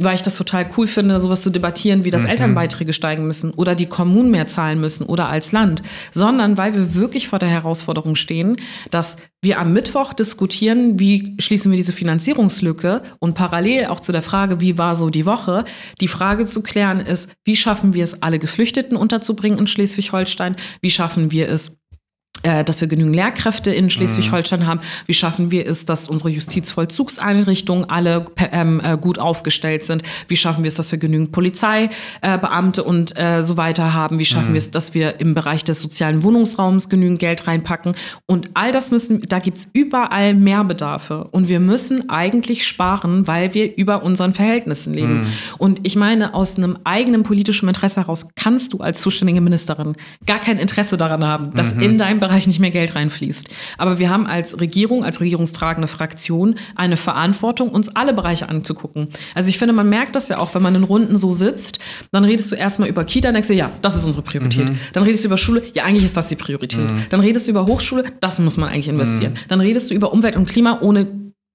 [0.00, 2.28] weil ich das total cool finde, sowas zu debattieren, wie das mhm.
[2.28, 5.82] Elternbeiträge steigen müssen oder die Kommunen mehr zahlen müssen oder als Land,
[6.12, 8.56] sondern weil wir wirklich vor der Herausforderung stehen,
[8.92, 14.22] dass wir am Mittwoch diskutieren, wie schließen wir diese Finanzierungslücke und parallel auch zu der
[14.22, 15.64] Frage, wie war so die Woche,
[16.00, 20.90] die Frage zu klären ist, wie schaffen wir es, alle Geflüchteten unterzubringen in Schleswig-Holstein, wie
[20.90, 21.78] schaffen wir es,
[22.42, 24.66] dass wir genügend Lehrkräfte in Schleswig-Holstein mhm.
[24.66, 24.80] haben.
[25.06, 30.02] Wie schaffen wir es, dass unsere Justizvollzugseinrichtungen alle ähm, äh, gut aufgestellt sind?
[30.28, 34.18] Wie schaffen wir es, dass wir genügend Polizeibeamte äh, und äh, so weiter haben?
[34.18, 34.54] Wie schaffen mhm.
[34.54, 37.94] wir es, dass wir im Bereich des sozialen Wohnungsraums genügend Geld reinpacken?
[38.26, 41.24] Und all das müssen, da gibt es überall Mehrbedarfe.
[41.30, 45.22] Und wir müssen eigentlich sparen, weil wir über unseren Verhältnissen leben.
[45.22, 45.26] Mhm.
[45.58, 49.94] Und ich meine, aus einem eigenen politischen Interesse heraus kannst du als zuständige Ministerin
[50.26, 51.82] gar kein Interesse daran haben, dass mhm.
[51.82, 53.48] in deinem Bereich Bereich nicht mehr Geld reinfließt.
[53.78, 59.08] Aber wir haben als Regierung, als regierungstragende Fraktion eine Verantwortung, uns alle Bereiche anzugucken.
[59.34, 61.78] Also ich finde, man merkt das ja auch, wenn man in Runden so sitzt,
[62.12, 64.68] dann redest du erstmal über Kita, dann denkst du, ja, das ist unsere Priorität.
[64.68, 64.78] Mhm.
[64.92, 66.90] Dann redest du über Schule, ja, eigentlich ist das die Priorität.
[66.90, 67.04] Mhm.
[67.08, 69.32] Dann redest du über Hochschule, das muss man eigentlich investieren.
[69.32, 69.48] Mhm.
[69.48, 71.06] Dann redest du über Umwelt und Klima ohne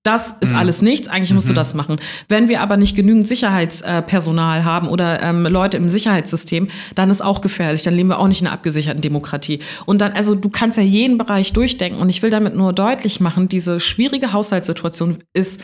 [0.03, 0.57] das ist mhm.
[0.57, 1.53] alles nichts, eigentlich musst mhm.
[1.53, 1.97] du das machen.
[2.27, 7.39] Wenn wir aber nicht genügend Sicherheitspersonal haben oder ähm, Leute im Sicherheitssystem, dann ist auch
[7.39, 7.83] gefährlich.
[7.83, 9.59] Dann leben wir auch nicht in einer abgesicherten Demokratie.
[9.85, 12.01] Und dann, also du kannst ja jeden Bereich durchdenken.
[12.01, 15.61] Und ich will damit nur deutlich machen, diese schwierige Haushaltssituation ist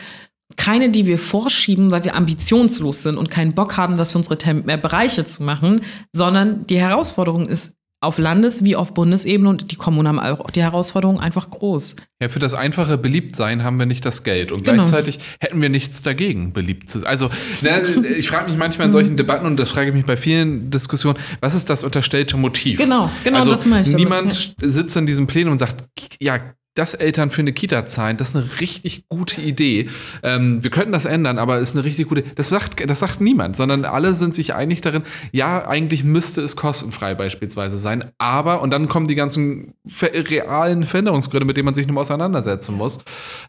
[0.56, 4.38] keine, die wir vorschieben, weil wir ambitionslos sind und keinen Bock haben, was für unsere
[4.38, 5.82] Tem äh, Bereiche zu machen,
[6.12, 10.62] sondern die Herausforderung ist auf Landes- wie auf Bundesebene und die Kommunen haben auch die
[10.62, 11.96] Herausforderung einfach groß.
[12.22, 14.76] Ja, für das einfache Beliebtsein haben wir nicht das Geld und Genau.
[14.78, 17.08] gleichzeitig hätten wir nichts dagegen, beliebt zu sein.
[17.08, 17.28] Also,
[17.62, 17.82] ne,
[18.18, 21.18] ich frage mich manchmal in solchen Debatten und das frage ich mich bei vielen Diskussionen,
[21.40, 22.78] was ist das unterstellte Motiv?
[22.78, 25.84] Genau, genau also, das meine ich damit, Niemand sitzt in diesem Plenum und sagt,
[26.20, 26.40] ja,
[26.80, 29.90] dass Eltern für eine Kita zahlen, das ist eine richtig gute Idee.
[30.22, 32.22] Ähm, wir könnten das ändern, aber es ist eine richtig gute.
[32.22, 36.56] Das sagt, das sagt niemand, sondern alle sind sich einig darin, ja, eigentlich müsste es
[36.56, 38.10] kostenfrei beispielsweise sein.
[38.16, 43.00] Aber, und dann kommen die ganzen realen Veränderungsgründe, mit denen man sich nun auseinandersetzen muss.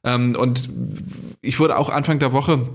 [0.04, 0.70] Ähm, und
[1.42, 2.68] ich wurde auch Anfang der Woche,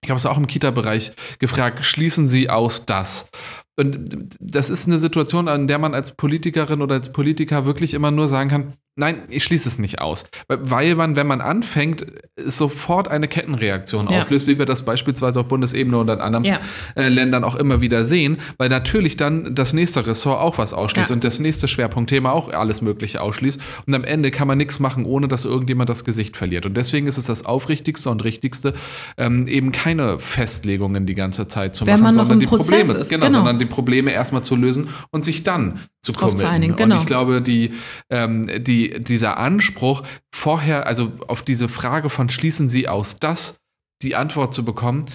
[0.00, 1.10] ich glaube, es war auch im Kita-Bereich,
[1.40, 3.30] gefragt, schließen Sie aus das?
[3.76, 8.12] Und das ist eine Situation, an der man als Politikerin oder als Politiker wirklich immer
[8.12, 10.24] nur sagen kann, nein, ich schließe es nicht aus.
[10.48, 12.06] Weil man, wenn man anfängt,
[12.44, 14.18] sofort eine Kettenreaktion Ja.
[14.20, 16.60] auslöst, wie wir das beispielsweise auf Bundesebene oder in anderen Ja.
[16.96, 21.10] äh, Ländern auch immer wieder sehen, weil natürlich dann das nächste Ressort auch was ausschließt
[21.10, 21.14] Ja.
[21.14, 23.60] und das nächste Schwerpunktthema auch alles Mögliche ausschließt.
[23.86, 26.66] Und am Ende kann man nichts machen, ohne dass irgendjemand das Gesicht verliert.
[26.66, 28.74] Und deswegen ist es das Aufrichtigste und Richtigste,
[29.16, 33.10] ähm, eben keine Festlegungen die ganze Zeit zu Wenn machen, sondern die Prozess Probleme, ist,
[33.10, 33.38] genau, genau.
[33.38, 36.44] sondern die Probleme erstmal zu lösen und sich dann zu committen.
[36.46, 37.00] einigen, Und genau.
[37.00, 37.72] ich glaube, die,
[38.10, 40.02] ähm, die, dieser Anspruch,
[40.34, 43.58] vorher, also auf diese Frage von schließen Sie aus das,
[44.02, 45.06] die Antwort zu bekommen,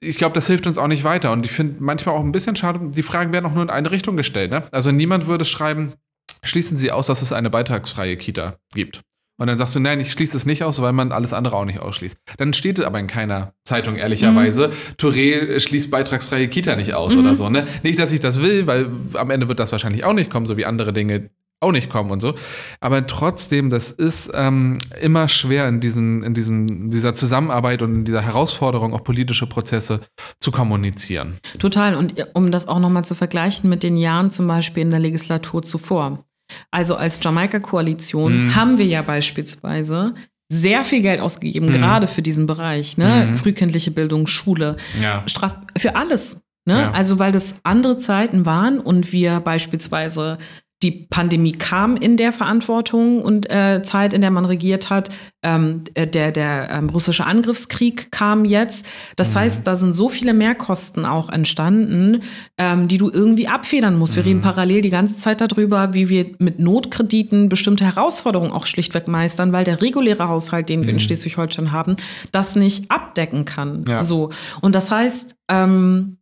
[0.00, 1.32] ich glaube, das hilft uns auch nicht weiter.
[1.32, 3.90] Und ich finde manchmal auch ein bisschen schade, die Fragen werden auch nur in eine
[3.90, 4.50] Richtung gestellt.
[4.50, 4.62] Ne?
[4.70, 5.94] Also niemand würde schreiben,
[6.42, 9.02] schließen Sie aus, dass es eine beitragsfreie Kita gibt.
[9.40, 11.64] Und dann sagst du, nein, ich schließe es nicht aus, weil man alles andere auch
[11.64, 12.16] nicht ausschließt.
[12.38, 17.48] Dann steht aber in keiner Zeitung, ehrlicherweise, Touré schließt beitragsfreie Kita nicht aus oder so.
[17.48, 17.66] Ne?
[17.84, 20.56] Nicht, dass ich das will, weil am Ende wird das wahrscheinlich auch nicht kommen, so
[20.56, 21.30] wie andere Dinge
[21.60, 22.34] auch nicht kommen und so.
[22.80, 28.04] Aber trotzdem, das ist ähm, immer schwer in, diesen, in diesen, dieser Zusammenarbeit und in
[28.04, 30.00] dieser Herausforderung, auch politische Prozesse
[30.40, 31.34] zu kommunizieren.
[31.58, 31.94] Total.
[31.96, 35.62] Und um das auch nochmal zu vergleichen mit den Jahren zum Beispiel in der Legislatur
[35.62, 36.24] zuvor.
[36.70, 38.54] Also als Jamaika-Koalition Mhm.
[38.54, 40.14] haben wir ja beispielsweise
[40.50, 41.72] sehr viel Geld ausgegeben, Mhm.
[41.72, 42.96] gerade für diesen Bereich.
[42.96, 43.26] Ne?
[43.30, 43.36] Mhm.
[43.36, 45.22] Frühkindliche Bildung, Schule, Ja.
[45.26, 46.40] Straß für alles.
[46.66, 46.80] Ne?
[46.80, 46.90] Ja.
[46.92, 50.38] Also weil das andere Zeiten waren und wir beispielsweise
[50.82, 55.10] die Pandemie kam in der Verantwortung und äh, Zeit, in der man regiert hat.
[55.42, 58.84] Ähm, äh, der der ähm, russische Angriffskrieg kam jetzt.
[59.14, 59.38] Das Mhm.
[59.38, 62.22] heißt, da sind so viele Mehrkosten auch entstanden,
[62.58, 64.16] ähm, die du irgendwie abfedern musst.
[64.16, 69.06] Wir reden parallel die ganze Zeit darüber, wie wir mit Notkrediten bestimmte Herausforderungen auch schlichtweg
[69.06, 71.94] meistern, weil der reguläre Haushalt, den wir in Schleswig-Holstein haben,
[72.32, 73.84] das nicht abdecken kann.
[73.88, 74.02] Ja.
[74.02, 74.30] So.
[74.60, 76.17] Und das heißt, ähm,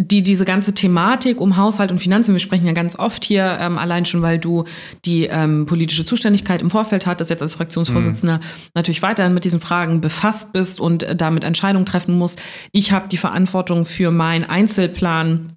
[0.00, 3.76] die, diese ganze Thematik um Haushalt und Finanzen, wir sprechen ja ganz oft hier, ähm,
[3.76, 4.64] allein schon, weil du
[5.04, 8.40] die ähm, politische Zuständigkeit im Vorfeld hattest, jetzt als Fraktionsvorsitzender
[8.74, 12.40] natürlich weiterhin mit diesen Fragen befasst bist und äh, damit Entscheidungen treffen musst.
[12.72, 15.56] Ich habe die Verantwortung für meinen Einzelplan.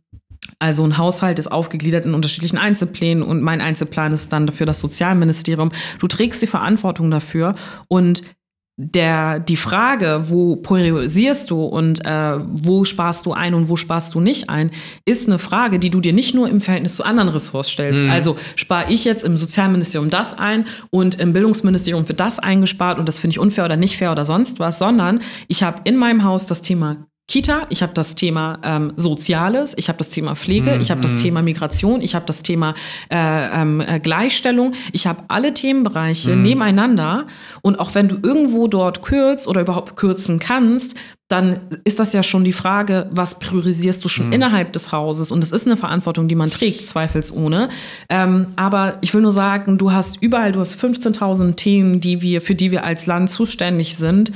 [0.60, 4.80] Also ein Haushalt ist aufgegliedert in unterschiedlichen Einzelplänen und mein Einzelplan ist dann dafür das
[4.80, 5.72] Sozialministerium.
[6.00, 7.56] Du trägst die Verantwortung dafür
[7.88, 8.24] und
[8.76, 14.16] der, die Frage, wo priorisierst du und äh, wo sparst du ein und wo sparst
[14.16, 14.72] du nicht ein,
[15.06, 18.08] ist eine Frage, die du dir nicht nur im Verhältnis zu anderen Ressorts stellst.
[18.10, 23.08] Also spare ich jetzt im Sozialministerium das ein und im Bildungsministerium wird das eingespart und
[23.08, 26.24] das finde ich unfair oder nicht fair oder sonst was, sondern ich habe in meinem
[26.24, 30.78] Haus das Thema Kita, ich habe das Thema ähm, Soziales, ich habe das Thema Pflege,
[30.82, 32.74] ich habe das Thema Migration, ich habe das Thema
[33.10, 37.26] äh, ähm, äh, Gleichstellung, ich habe alle Themenbereiche nebeneinander.
[37.62, 40.96] Und auch wenn du irgendwo dort kürzt oder überhaupt kürzen kannst,
[41.30, 45.32] dann ist das ja schon die Frage, was priorisierst du schon innerhalb des Hauses?
[45.32, 47.70] Und das ist eine Verantwortung, die man trägt, zweifelsohne.
[48.10, 52.42] Ähm, aber ich will nur sagen, du hast überall, du hast 15.000 Themen, die wir,
[52.42, 54.34] für die wir als Land zuständig sind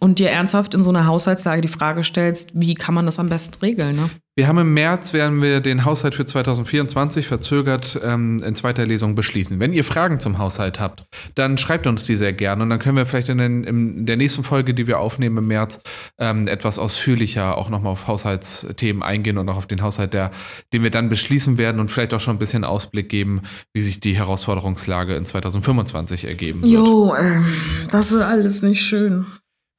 [0.00, 3.28] und dir ernsthaft in so einer Haushaltslage die Frage stellst, wie kann man das am
[3.28, 3.96] besten regeln?
[3.96, 4.10] Ne?
[4.36, 9.14] Wir haben im März, werden wir den Haushalt für 2024 verzögert ähm, in zweiter Lesung
[9.14, 9.60] beschließen.
[9.60, 12.96] Wenn ihr Fragen zum Haushalt habt, dann schreibt uns die sehr gerne und dann können
[12.96, 15.82] wir vielleicht in, den, in der nächsten Folge, die wir aufnehmen im März,
[16.18, 20.30] ähm, etwas ausführlicher auch nochmal auf Haushaltsthemen eingehen und auch auf den Haushalt, der,
[20.72, 23.42] den wir dann beschließen werden und vielleicht auch schon ein bisschen Ausblick geben,
[23.74, 26.72] wie sich die Herausforderungslage in 2025 ergeben wird.
[26.72, 27.44] Jo, ähm,
[27.90, 29.26] das wird alles nicht schön.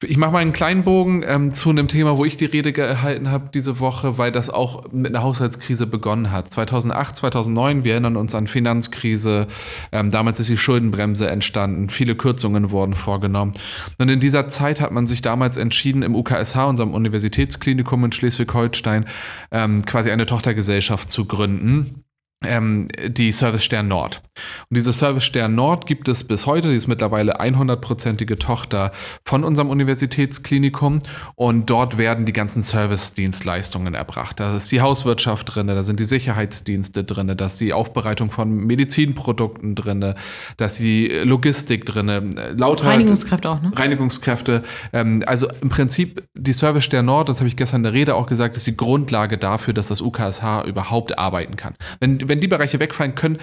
[0.02, 3.30] Ich mache mal einen kleinen Bogen ähm, zu einem Thema, wo ich die Rede gehalten
[3.30, 6.50] habe diese Woche, weil das auch mit einer Haushaltskrise begonnen hat.
[6.50, 9.46] 2008, 2009, wir erinnern uns an Finanzkrise.
[9.92, 11.88] Ähm, damals ist die Schuldenbremse entstanden.
[11.88, 13.52] Viele Kürzungen wurden vorgenommen.
[13.98, 19.06] Und in dieser Zeit hat man sich damals entschieden, im UKSH, unserem Universitätsklinikum in Schleswig-Holstein,
[19.50, 22.04] ähm, quasi eine Tochtergesellschaft zu gründen
[22.46, 24.22] ähm, die Service Stern Nord.
[24.70, 26.68] Und diese Service Stern Nord gibt es bis heute.
[26.70, 28.92] Die ist mittlerweile 100%ige Tochter
[29.24, 31.00] von unserem Universitätsklinikum.
[31.34, 34.40] Und dort werden die ganzen Service-Dienstleistungen erbracht.
[34.40, 38.50] Da ist die Hauswirtschaft drin, da sind die Sicherheitsdienste drin, da ist die Aufbereitung von
[38.50, 42.34] Medizinprodukten drin, da ist die Logistik drin.
[42.58, 43.72] Lauter Reinigungskräfte auch, ne?
[43.74, 44.62] Reinigungskräfte.
[44.92, 48.14] Ähm, also im Prinzip die Service Stern Nord, das habe ich gestern in der Rede
[48.14, 51.74] auch gesagt, ist die Grundlage dafür, dass das UKSH überhaupt arbeiten kann.
[52.00, 53.38] Wenn, wenn die Bereiche wegfallen können,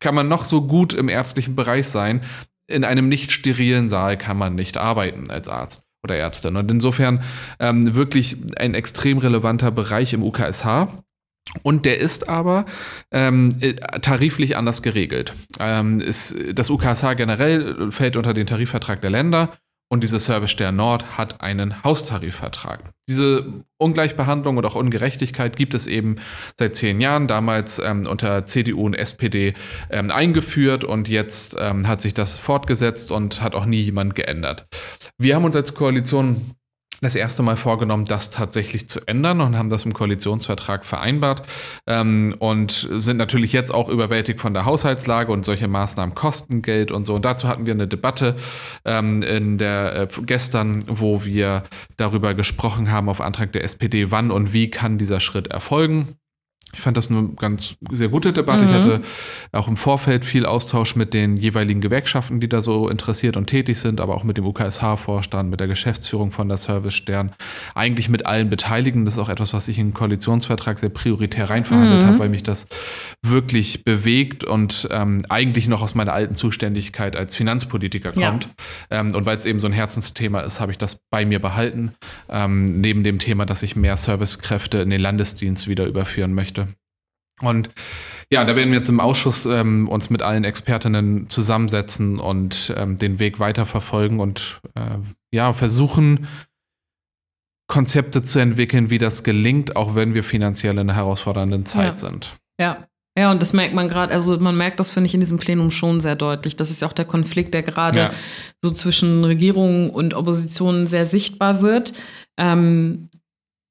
[0.00, 2.20] kann man noch so gut im ärztlichen Bereich sein.
[2.66, 6.56] In einem nicht sterilen Saal kann man nicht arbeiten als Arzt oder Ärztin.
[6.56, 7.22] Und insofern
[7.58, 10.88] ähm, wirklich ein extrem relevanter Bereich im UKSH.
[11.62, 12.66] Und der ist aber
[13.10, 15.32] ähm, äh, tariflich anders geregelt.
[15.58, 19.56] Ähm, ist, das UKSH generell fällt unter den Tarifvertrag der Länder
[19.88, 22.90] und diese Service Stern Nord hat einen Haustarifvertrag.
[23.08, 26.16] Diese Ungleichbehandlung oder auch Ungerechtigkeit gibt es eben
[26.58, 29.54] seit zehn Jahren, damals ähm, unter CDU und SPD
[29.88, 34.66] ähm, eingeführt und jetzt ähm, hat sich das fortgesetzt und hat auch nie jemand geändert.
[35.16, 36.52] Wir haben uns als Koalition
[37.00, 41.42] das erste Mal vorgenommen, das tatsächlich zu ändern und haben das im Koalitionsvertrag vereinbart
[41.86, 46.90] ähm, und sind natürlich jetzt auch überwältigt von der Haushaltslage und solche Maßnahmen kosten Geld
[46.90, 47.14] und so.
[47.14, 48.36] Und dazu hatten wir eine Debatte
[48.84, 51.64] ähm, in der äh, gestern, wo wir
[51.96, 56.16] darüber gesprochen haben auf Antrag der SPD, wann und wie kann dieser Schritt erfolgen.
[56.74, 58.64] Ich fand das eine ganz sehr gute Debatte.
[58.64, 58.68] Mhm.
[58.68, 59.00] Ich hatte
[59.52, 63.78] auch im Vorfeld viel Austausch mit den jeweiligen Gewerkschaften, die da so interessiert und tätig
[63.78, 67.32] sind, aber auch mit dem UKSH-Vorstand, mit der Geschäftsführung von der Service Stern,
[67.74, 69.06] eigentlich mit allen Beteiligten.
[69.06, 72.06] Das ist auch etwas, was ich in den Koalitionsvertrag sehr prioritär reinverhandelt mhm.
[72.06, 72.66] habe, weil mich das
[73.22, 78.44] wirklich bewegt und ähm, eigentlich noch aus meiner alten Zuständigkeit als Finanzpolitiker kommt.
[78.90, 79.00] Ja.
[79.00, 81.92] Ähm, und weil es eben so ein Herzensthema ist, habe ich das bei mir behalten.
[82.28, 86.57] Ähm, neben dem Thema, dass ich mehr Servicekräfte in den Landesdienst wieder überführen möchte
[87.40, 87.70] und
[88.30, 92.98] ja, da werden wir jetzt im Ausschuss ähm, uns mit allen Expertinnen zusammensetzen und ähm,
[92.98, 94.98] den Weg weiterverfolgen und äh,
[95.30, 96.26] ja, versuchen,
[97.68, 101.96] Konzepte zu entwickeln, wie das gelingt, auch wenn wir finanziell in einer herausfordernden Zeit ja.
[101.96, 102.34] sind.
[102.60, 102.88] Ja.
[103.16, 105.72] Ja, und das merkt man gerade, also man merkt das, finde ich, in diesem Plenum
[105.72, 106.54] schon sehr deutlich.
[106.54, 108.10] Das ist ja auch der Konflikt, der gerade ja.
[108.62, 111.94] so zwischen Regierung und Opposition sehr sichtbar wird.
[112.36, 113.08] Ähm,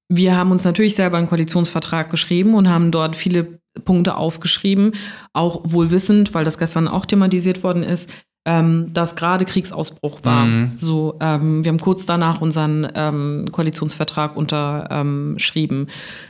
[0.10, 4.93] wir haben uns natürlich selber einen Koalitionsvertrag geschrieben und haben dort viele Punkte aufgeschrieben,
[5.34, 8.12] auch wohl wissend, weil das gestern auch thematisiert worden ist,
[8.47, 10.45] ähm, dass gerade Kriegsausbruch war.
[10.45, 10.72] Mhm.
[10.78, 15.88] So, ähm, wir haben kurz danach unseren ähm, Koalitionsvertrag unterschrieben.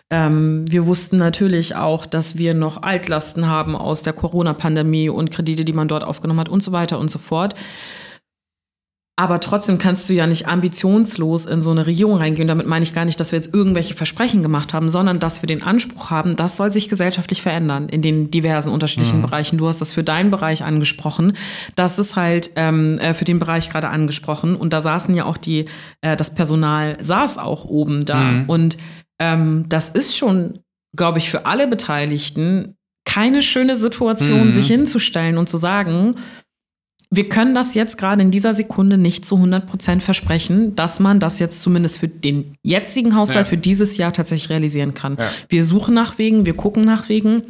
[0.10, 5.64] Ähm, wir wussten natürlich auch, dass wir noch Altlasten haben aus der Corona-Pandemie und Kredite,
[5.64, 7.54] die man dort aufgenommen hat und so weiter und so fort.
[9.20, 12.48] Aber trotzdem kannst du ja nicht ambitionslos in so eine Regierung reingehen.
[12.48, 15.48] Damit meine ich gar nicht, dass wir jetzt irgendwelche Versprechen gemacht haben, sondern dass wir
[15.48, 19.24] den Anspruch haben, das soll sich gesellschaftlich verändern in den diversen unterschiedlichen mhm.
[19.24, 19.58] Bereichen.
[19.58, 21.34] Du hast das für deinen Bereich angesprochen.
[21.76, 24.56] Das ist halt ähm, äh, für den Bereich gerade angesprochen.
[24.56, 25.66] Und da saßen ja auch die,
[26.02, 28.20] äh, das Personal saß auch oben da.
[28.20, 28.44] Mhm.
[28.46, 28.78] Und
[29.20, 30.60] ähm, das ist schon,
[30.96, 34.52] glaube ich, für alle Beteiligten keine schöne Situation, mhm.
[34.52, 36.18] sich hinzustellen und zu sagen,
[37.10, 41.20] wir können das jetzt gerade in dieser Sekunde nicht zu 100 Prozent versprechen, dass man
[41.20, 43.50] das jetzt zumindest für den jetzigen Haushalt, ja.
[43.50, 45.16] für dieses Jahr tatsächlich realisieren kann.
[45.18, 45.30] Ja.
[45.48, 47.44] Wir suchen nach Wegen, wir gucken nach Wegen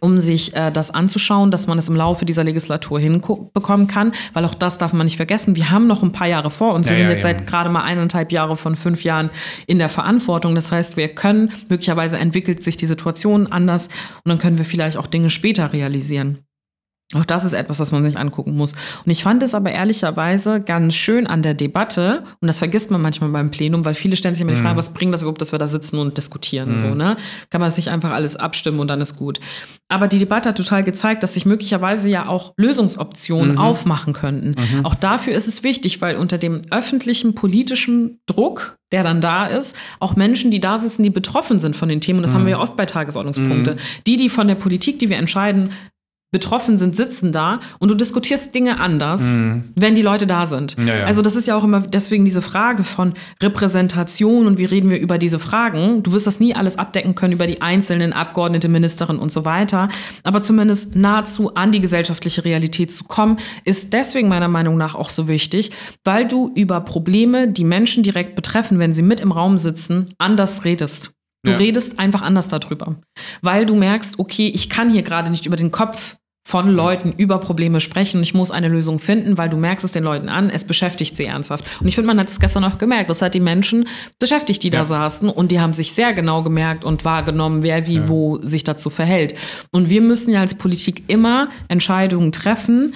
[0.00, 4.44] um sich äh, das anzuschauen, dass man es im Laufe dieser Legislatur hinbekommen kann, weil
[4.44, 5.56] auch das darf man nicht vergessen.
[5.56, 6.86] Wir haben noch ein paar Jahre vor uns.
[6.86, 7.30] Ja, wir sind ja, jetzt ja.
[7.30, 9.30] seit gerade mal eineinhalb Jahre von fünf Jahren
[9.66, 10.54] in der Verantwortung.
[10.54, 13.88] Das heißt, wir können, möglicherweise entwickelt sich die Situation anders
[14.24, 16.45] und dann können wir vielleicht auch Dinge später realisieren.
[17.14, 18.72] Auch das ist etwas, was man sich angucken muss.
[18.72, 23.00] Und ich fand es aber ehrlicherweise ganz schön an der Debatte, und das vergisst man
[23.00, 24.78] manchmal beim Plenum, weil viele stellen sich immer die Frage, mhm.
[24.78, 26.70] was bringt das überhaupt, dass wir da sitzen und diskutieren?
[26.70, 26.78] Mhm.
[26.78, 27.16] So, ne?
[27.50, 29.38] Kann man sich einfach alles abstimmen und dann ist gut.
[29.88, 33.58] Aber die Debatte hat total gezeigt, dass sich möglicherweise ja auch Lösungsoptionen mhm.
[33.58, 34.56] aufmachen könnten.
[34.60, 34.84] Mhm.
[34.84, 39.76] Auch dafür ist es wichtig, weil unter dem öffentlichen politischen Druck, der dann da ist,
[40.00, 42.46] auch Menschen, die da sitzen, die betroffen sind von den Themen, und das haben mhm.
[42.46, 43.78] wir ja oft bei Tagesordnungspunkte, mhm.
[44.08, 45.70] die, die von der Politik, die wir entscheiden,
[46.32, 49.64] betroffen sind, sitzen da und du diskutierst Dinge anders, mhm.
[49.76, 50.76] wenn die Leute da sind.
[50.76, 51.04] Ja, ja.
[51.04, 54.98] Also das ist ja auch immer deswegen diese Frage von Repräsentation und wie reden wir
[54.98, 56.02] über diese Fragen.
[56.02, 59.88] Du wirst das nie alles abdecken können über die einzelnen Abgeordnete, Ministerinnen und so weiter,
[60.24, 65.10] aber zumindest nahezu an die gesellschaftliche Realität zu kommen, ist deswegen meiner Meinung nach auch
[65.10, 65.70] so wichtig,
[66.04, 70.64] weil du über Probleme, die Menschen direkt betreffen, wenn sie mit im Raum sitzen, anders
[70.64, 71.15] redest.
[71.46, 71.58] Du ja.
[71.58, 72.96] redest einfach anders darüber,
[73.40, 76.16] weil du merkst, okay, ich kann hier gerade nicht über den Kopf
[76.46, 78.22] von Leuten über Probleme sprechen.
[78.22, 81.24] Ich muss eine Lösung finden, weil du merkst es den Leuten an, es beschäftigt sie
[81.24, 81.64] ernsthaft.
[81.80, 83.10] Und ich finde, man hat es gestern auch gemerkt.
[83.10, 83.88] Das hat die Menschen
[84.20, 84.84] beschäftigt, die da Ja.
[84.84, 88.90] saßen und die haben sich sehr genau gemerkt und wahrgenommen, wer wie wo sich dazu
[88.90, 89.34] verhält.
[89.72, 92.94] Und wir müssen ja als Politik immer Entscheidungen treffen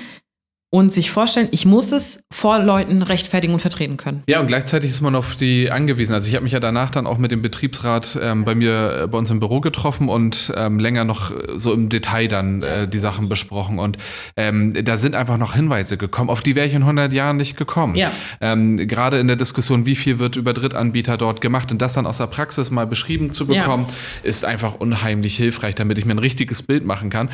[0.73, 4.23] und sich vorstellen, ich muss es vor Leuten rechtfertigen und vertreten können.
[4.29, 6.15] Ja, und gleichzeitig ist man auf die angewiesen.
[6.15, 9.07] Also ich habe mich ja danach dann auch mit dem Betriebsrat ähm, bei mir äh,
[9.09, 12.87] bei uns im Büro getroffen und ähm, länger noch äh, so im Detail dann äh,
[12.87, 13.81] die Sachen besprochen.
[13.81, 13.99] Und
[14.37, 17.57] ähm, da sind einfach noch Hinweise gekommen, auf die wäre ich in 100 Jahren nicht
[17.57, 17.97] gekommen.
[17.97, 18.13] Ja.
[18.41, 22.07] Ähm, Gerade in der Diskussion, wie viel wird über Drittanbieter dort gemacht und das dann
[22.07, 23.63] aus der Praxis mal beschrieben zu Ja.
[23.63, 23.87] bekommen,
[24.23, 27.29] ist einfach unheimlich hilfreich, damit ich mir ein richtiges Bild machen kann.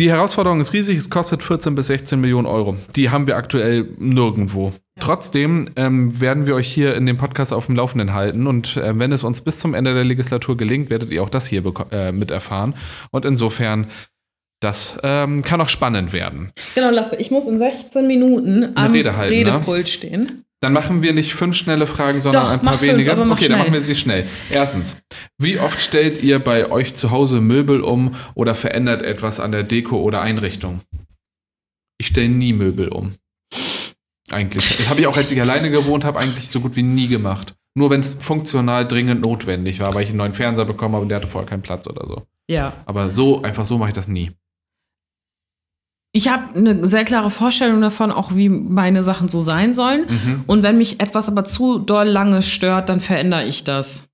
[0.00, 2.74] Die Herausforderung ist riesig, es kostet 14 bis 16 Millionen Euro.
[2.96, 4.72] Die haben wir aktuell nirgendwo.
[4.98, 8.98] Trotzdem ähm, werden wir euch hier in dem Podcast auf dem Laufenden halten und äh,
[8.98, 12.12] wenn es uns bis zum Ende der Legislatur gelingt, werdet ihr auch das hier äh,
[12.12, 12.72] miterfahren.
[13.10, 13.90] Und insofern,
[14.60, 16.50] das ähm, kann auch spannend werden.
[16.74, 19.28] Genau, Lasse, ich muss in 16 Minuten am ne?
[19.28, 20.46] Redepult stehen.
[20.62, 23.12] Dann machen wir nicht fünf schnelle Fragen, sondern Doch, ein paar mach fünf, wenige.
[23.12, 23.58] aber mach okay, dann schnell.
[23.70, 24.26] machen wir sie schnell.
[24.50, 24.98] Erstens,
[25.38, 29.62] wie oft stellt ihr bei euch zu Hause Möbel um oder verändert etwas an der
[29.62, 30.80] Deko oder Einrichtung?
[31.98, 33.14] Ich stelle nie Möbel um.
[34.30, 34.76] Eigentlich.
[34.76, 37.54] Das habe ich auch, als ich alleine gewohnt habe, eigentlich so gut wie nie gemacht.
[37.74, 41.08] Nur wenn es funktional dringend notwendig war, weil ich einen neuen Fernseher bekommen habe und
[41.08, 42.26] der hatte vorher keinen Platz oder so.
[42.48, 42.72] Ja.
[42.84, 44.32] Aber so, einfach so mache ich das nie.
[46.12, 50.06] Ich habe eine sehr klare Vorstellung davon, auch wie meine Sachen so sein sollen.
[50.08, 50.44] Mhm.
[50.46, 54.08] Und wenn mich etwas aber zu doll lange stört, dann verändere ich das.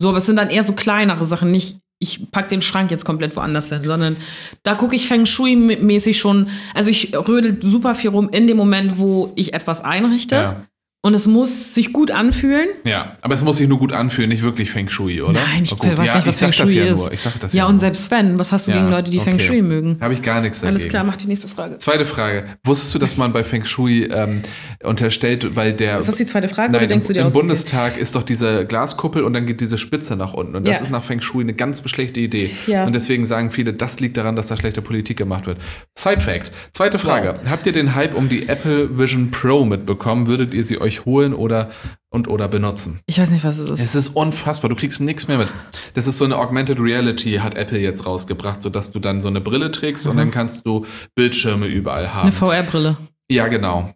[0.00, 3.04] So, aber es sind dann eher so kleinere Sachen, nicht ich pack den Schrank jetzt
[3.04, 4.16] komplett woanders hin, sondern
[4.62, 8.98] da gucke ich Feng Shui-mäßig schon, also ich rödel super viel rum in dem Moment,
[8.98, 10.34] wo ich etwas einrichte.
[10.34, 10.66] Ja.
[11.04, 12.66] Und es muss sich gut anfühlen.
[12.84, 15.32] ja, aber es muss sich nur gut anfühlen, nicht wirklich Feng Shui, oder?
[15.32, 15.98] Nein, ich gut.
[15.98, 16.98] weiß ja, nicht, was ich sag Feng das Shui ja ist.
[16.98, 17.12] Nur.
[17.12, 17.80] Ich sag das Ja, ja, und nur.
[17.80, 19.44] selbst wenn, was hast du Ja, gegen Leute, die Feng okay.
[19.44, 19.98] Shui mögen?
[20.00, 20.78] Habe ich gar nichts dagegen.
[20.78, 21.76] Alles klar, mach die nächste Frage.
[21.76, 22.44] Zweite Frage.
[22.64, 24.40] Wusstest du, dass man bei Feng Shui ähm,
[24.82, 25.98] unterstellt, weil der.
[25.98, 27.34] Ist das die zweite Frage Nein, oder denkst im, du dir im aus?
[27.34, 27.42] Okay.
[27.42, 30.56] Bundestag ist doch diese Glaskuppel und dann geht diese Spitze nach unten.
[30.56, 32.50] Und das ist nach Feng Shui eine ganz schlechte Idee.
[32.66, 32.86] Ja.
[32.86, 35.58] Und deswegen sagen viele, das liegt daran, dass da schlechte Politik gemacht wird.
[35.98, 36.50] Side Fact.
[36.72, 37.34] Zweite Frage.
[37.44, 40.28] Habt ihr den Hype um die Apple Vision Pro mitbekommen?
[40.28, 41.70] Würdet ihr sie euch holen oder
[42.10, 43.00] und oder benutzen?
[43.06, 43.80] Ich weiß nicht, was es ist.
[43.80, 45.48] Es ist unfassbar, du kriegst nichts mehr mit.
[45.94, 49.40] Das ist so eine Augmented Reality, hat Apple jetzt rausgebracht, sodass du dann so eine
[49.40, 52.22] Brille trägst und dann kannst du Bildschirme überall haben.
[52.22, 52.96] Eine VR-Brille.
[53.30, 53.94] Ja, genau.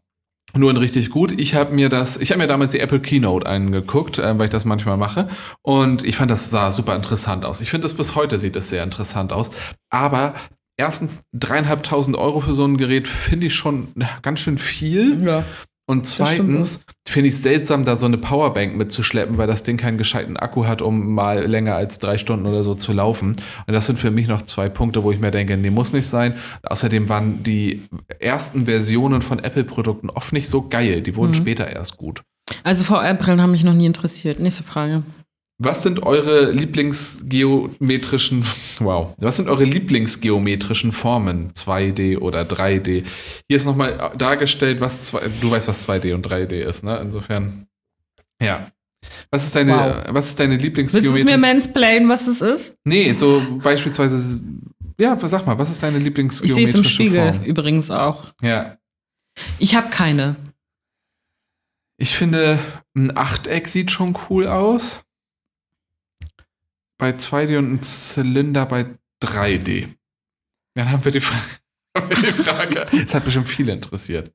[0.55, 1.39] Nur in richtig gut.
[1.39, 4.51] Ich habe mir das, ich habe mir damals die Apple Keynote angeguckt, äh, weil ich
[4.51, 5.29] das manchmal mache.
[5.63, 7.61] Und ich fand, das sah super interessant aus.
[7.61, 9.51] Ich finde, das bis heute sieht es sehr interessant aus.
[9.91, 10.35] Aber
[10.79, 13.89] erstens, dreieinhalbtausend Euro für so ein Gerät finde ich schon
[14.23, 15.23] ganz schön viel.
[15.23, 15.45] Ja.
[15.89, 19.97] Und zweitens finde ich es seltsam, da so eine Powerbank mitzuschleppen, weil das Ding keinen
[19.97, 23.37] gescheiten Akku hat, um mal länger als drei Stunden oder so zu laufen.
[23.67, 26.07] Und das sind für mich noch zwei Punkte, wo ich mir denke, nee, muss nicht
[26.07, 26.35] sein.
[26.63, 27.83] Außerdem waren die
[28.21, 31.01] ersten Versionen von Apple-Produkten oft nicht so geil.
[31.01, 31.17] Die Mhm.
[31.17, 32.23] wurden später erst gut.
[32.65, 34.41] Also VR-Brillen haben mich noch nie interessiert.
[34.41, 35.03] Nächste Frage.
[35.61, 38.45] Was sind eure Lieblingsgeometrischen,
[38.79, 41.53] wow, was sind eure Lieblingsgeometrischen Formen?
[41.53, 43.05] 2D oder 3D?
[43.49, 46.99] Hier ist nochmal dargestellt, was, zwei, du weißt, was 2D und 3D ist, ne?
[46.99, 47.67] Insofern,
[48.41, 48.71] ja.
[49.31, 50.15] Was ist deine, Wow.
[50.15, 51.25] was ist deine Willst du Lieblingsgeometrie?
[51.25, 52.77] mir mansplainen, was es ist?
[52.85, 54.41] nee, so beispielsweise,
[55.01, 57.45] ja, sag mal, was ist deine Ich Lieblingsgeometrische sehe es im Spiegel Form?
[57.45, 58.33] übrigens auch.
[58.43, 58.77] Ja.
[59.59, 60.37] Ich habe keine.
[62.01, 62.59] Ich finde,
[62.97, 65.03] ein Achteck sieht schon cool aus.
[66.99, 68.87] Bei 2D und ein Zylinder bei
[69.23, 69.89] 3D.
[70.75, 71.37] Dann haben wir die, Fra
[71.97, 72.87] haben wir die Frage.
[73.05, 74.33] Das hat bestimmt viele interessiert.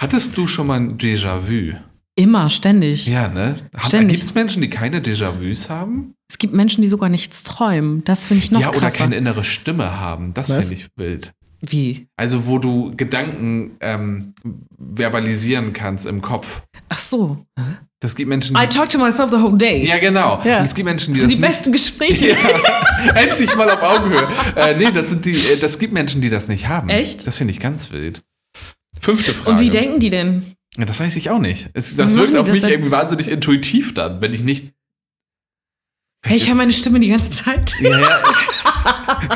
[0.00, 1.76] Hattest du schon mal ein Déjà-vu?
[2.14, 3.06] Immer, ständig.
[3.06, 3.68] Ja, ne?
[3.86, 4.16] Ständig.
[4.16, 6.14] Gibt es Menschen, die keine Déjà-vus haben?
[6.28, 8.02] Es gibt Menschen, die sogar nichts träumen.
[8.04, 8.98] Das finde ich noch ja, oder krasser.
[8.98, 10.34] keine innere Stimme haben.
[10.34, 11.32] Das finde ich wild.
[11.60, 12.08] Wie?
[12.16, 14.34] Also, wo du Gedanken ähm,
[14.78, 16.62] verbalisieren kannst im Kopf.
[16.88, 17.44] Ach so.
[18.00, 18.62] Das gibt Menschen, die.
[18.62, 19.84] I talk to myself the whole day.
[19.86, 20.40] ja, genau.
[20.44, 20.58] Ja.
[20.58, 22.36] Und es gibt Menschen, die das sind die nicht besten Gespräche.
[23.06, 24.28] Ja, endlich mal auf Augenhöhe.
[24.56, 26.88] Äh, nee, das sind die, äh, das gibt Menschen, die das nicht haben.
[26.88, 27.26] Echt?
[27.26, 28.22] Das finde ich ganz wild.
[29.00, 29.50] Fünfte Frage.
[29.50, 30.54] Und wie denken die denn?
[30.76, 31.70] Ja, das weiß ich auch nicht.
[31.74, 34.72] Es, das wirkt auf das mich irgendwie wahnsinnig intuitiv dann, wenn ich nicht.
[36.26, 37.72] Hey, ich höre meine Stimme die ganze Zeit.
[37.80, 38.20] Ja, ja.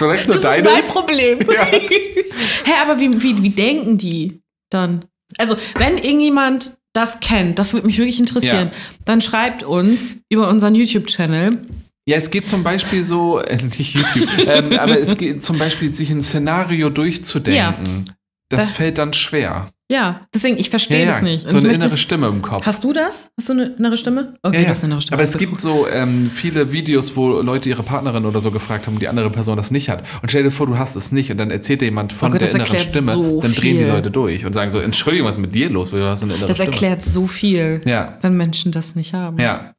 [0.01, 0.89] Nur Das ist deine mein ist.
[0.89, 1.39] Problem.
[1.53, 1.65] Ja.
[1.65, 4.41] Hä, aber wie, wie, wie denken die
[4.71, 5.05] dann?
[5.39, 8.79] Also, wenn irgendjemand das kennt, das würde mich wirklich interessieren, Ja.
[9.05, 11.59] dann schreibt uns über unseren YouTube-Channel.
[12.05, 15.89] Ja, es geht zum Beispiel so, äh, nicht YouTube, ähm, aber es geht zum Beispiel,
[15.89, 18.05] sich ein Szenario durchzudenken.
[18.53, 19.69] Das Da- fällt dann schwer.
[19.91, 21.45] Ja, deswegen, ich verstehe das nicht.
[21.45, 22.65] Und So eine möchte- innere Stimme im Kopf.
[22.65, 23.31] Hast du das?
[23.37, 24.37] Hast du eine innere Stimme?
[24.43, 24.65] Okay, Ja, ja.
[24.69, 25.15] du hast eine innere Stimme.
[25.17, 28.99] Aber es gibt so ähm, viele Videos, wo Leute ihre Partnerin oder so gefragt haben,
[28.99, 30.03] die andere Person das nicht hat.
[30.23, 32.33] Und stell dir vor, du hast es nicht und dann erzählt dir jemand von Oh
[32.33, 33.03] Gott, der das inneren Stimme.
[33.13, 33.89] so dann drehen die viel.
[33.93, 35.91] Leute durch und sagen so, Entschuldigung, was ist mit dir los?
[35.91, 36.71] Du hast eine innere Das Stimme.
[36.73, 39.39] erklärt so viel, Ja, wenn Menschen das nicht haben.
[39.39, 39.75] ja.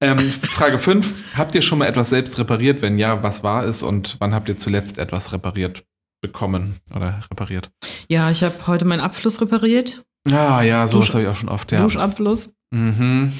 [0.00, 1.12] Ähm, Frage 5.
[1.36, 2.82] Habt ihr schon mal etwas selbst repariert?
[2.82, 5.82] Wenn ja, was war es und wann habt ihr zuletzt etwas repariert
[6.20, 7.70] bekommen oder repariert?
[8.08, 10.02] Ja, ich habe heute meinen Abfluss repariert.
[10.30, 11.78] Ah ja, Dusch- habe ich auch schon oft, ja.
[11.80, 12.52] Duschabfluss.
[12.72, 13.32] Mhm.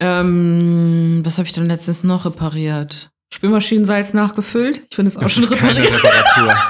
[0.00, 3.10] Ähm, was habe ich denn letztens noch repariert?
[3.32, 4.82] Spülmaschinensalz nachgefüllt.
[4.90, 6.04] Ich finde es auch Das schon ist keine repariert.
[6.04, 6.54] Reparatur.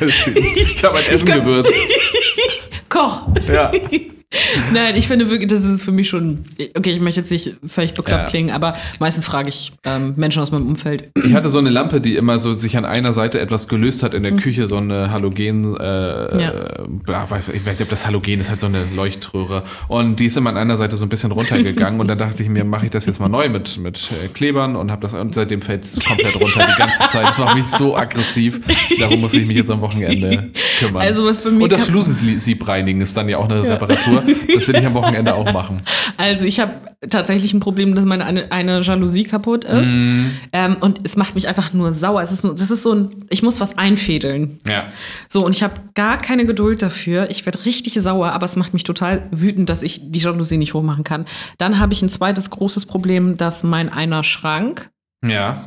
[0.00, 1.72] Ich habe ein Essen gewürzt.
[2.88, 3.28] Koch.
[3.48, 3.70] Ja.
[4.72, 6.44] Nein, ich finde wirklich, das ist für mich schon.
[6.76, 8.26] Okay, ich möchte jetzt nicht völlig bekloppt Ja.
[8.26, 11.10] klingen, aber meistens frage ich ähm, Menschen aus meinem Umfeld.
[11.24, 14.14] Ich hatte so eine Lampe, die immer so sich an einer Seite etwas gelöst hat
[14.14, 15.94] in der Küche, so eine Halogen, äh,
[16.34, 16.40] Mhm.
[16.40, 16.52] Ja.
[17.08, 17.26] ja.
[17.52, 19.62] ich weiß nicht, ob das Halogen ist, halt so eine Leuchtröhre.
[19.88, 22.48] Und die ist immer an einer Seite so ein bisschen runtergegangen und dann dachte ich
[22.48, 25.34] mir, mache ich das jetzt mal neu mit, mit äh, Klebern und habe das und
[25.34, 27.28] seitdem fällt es komplett runter die ganze Zeit.
[27.28, 28.60] Das macht mich so aggressiv.
[28.98, 31.02] Darum muss ich mich jetzt am Wochenende kümmern.
[31.02, 34.22] Also, was bei mir und das Flusensieb reinigen ist dann ja auch eine Reparatur.
[34.52, 35.82] Das will ich am Wochenende auch machen.
[36.16, 36.74] Also ich habe
[37.10, 39.94] tatsächlich ein Problem, dass meine eine, eine Jalousie kaputt ist.
[39.94, 40.30] Mhm.
[40.52, 42.22] Ähm, und es macht mich einfach nur sauer.
[42.22, 44.58] Es ist nur, das ist so ein, ich muss was einfädeln.
[44.66, 44.86] Ja.
[45.28, 47.30] So, und ich habe gar keine Geduld dafür.
[47.30, 50.72] Ich werde richtig sauer, aber es macht mich total wütend, dass ich die Jalousie nicht
[50.74, 51.26] hochmachen kann.
[51.58, 54.88] Dann habe ich ein zweites großes Problem, dass mein einer Schrank
[55.24, 55.64] Ja.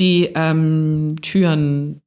[0.00, 2.02] die ähm, Türen,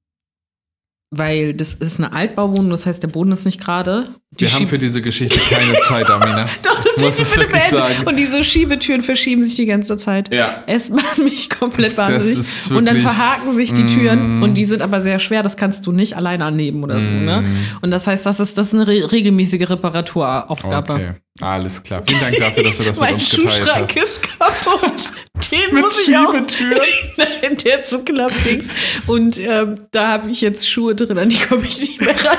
[1.10, 4.10] weil das ist eine Altbauwohnung, das heißt, der Boden ist nicht gerade.
[4.32, 6.50] Die Wir haben für diese Geschichte keine Zeit, Amina.
[6.62, 7.70] Doch, ich muss es bitte beenden.
[7.72, 7.94] sagen.
[8.06, 10.34] Und diese Schiebetüren verschieben sich die ganze Zeit.
[10.34, 10.64] Ja.
[10.68, 12.38] Es macht mich komplett wahnsinnig.
[12.38, 14.44] ist und dann verhaken sich die Türen Mm.
[14.44, 17.42] und die sind aber sehr schwer, das kannst du nicht alleine annehmen oder so, ne?
[17.44, 17.68] Mm.
[17.82, 20.94] Und das heißt, das ist, das ist eine re regelmäßige Reparaturaufgabe.
[20.94, 22.04] Okay, alles klar.
[22.06, 24.04] Vielen Dank dafür, dass du das mit Mein uns geteilt Schuhschrank hast.
[24.04, 25.10] ist kaputt.
[25.52, 26.32] Den Mit muss ich auch.
[26.34, 26.78] Schiebetüren?
[27.18, 28.68] Nein, der zu Klappdings.
[29.08, 32.38] Und ähm, da habe ich jetzt Schuhe drin, an die komme ich nicht mehr ran.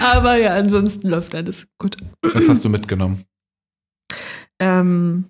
[0.00, 1.96] Aber ja, ansonsten läuft alles gut.
[2.22, 3.24] Was hast du mitgenommen?
[4.58, 5.26] Ähm,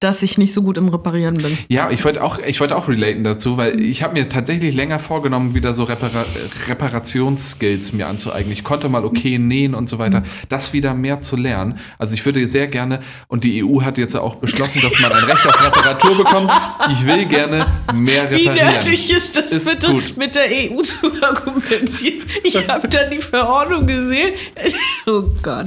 [0.00, 1.56] dass ich nicht so gut im Reparieren bin.
[1.68, 4.98] Ja, ich wollte auch, ich wollte auch relaten dazu, weil ich habe mir tatsächlich länger
[4.98, 6.24] vorgenommen, wieder so Repara
[6.68, 8.52] Reparationsskills mir anzueignen.
[8.52, 10.22] Ich konnte mal okay nähen und so weiter.
[10.48, 11.78] Das wieder mehr zu lernen.
[11.98, 15.24] Also ich würde sehr gerne, und die EU hat jetzt auch beschlossen, dass man ein
[15.24, 16.50] Recht auf Reparatur bekommt.
[16.90, 18.74] Ich will gerne mehr Wie reparieren.
[18.74, 20.16] nötig ist das Ist bitte, gut.
[20.16, 22.24] mit der EU zu argumentieren?
[22.42, 24.34] Ich habe dann die Verordnung gesehen.
[25.06, 25.66] Oh Gott.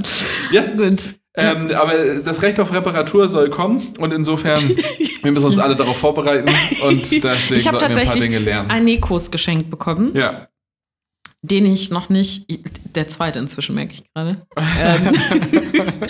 [0.50, 0.62] Ja.
[0.62, 1.10] Gut.
[1.38, 1.92] Ähm, aber
[2.24, 4.58] das Recht auf Reparatur soll kommen und insofern,
[5.22, 6.48] wir müssen uns alle darauf vorbereiten
[6.84, 8.70] und deswegen ich sollten wir ein paar tatsächlich Dinge lernen.
[8.70, 10.48] einen Nähkurs geschenkt bekommen, Ja.
[11.42, 12.46] den ich noch nicht,
[12.96, 14.42] der zweite inzwischen merke ich gerade.
[14.80, 15.12] Ähm,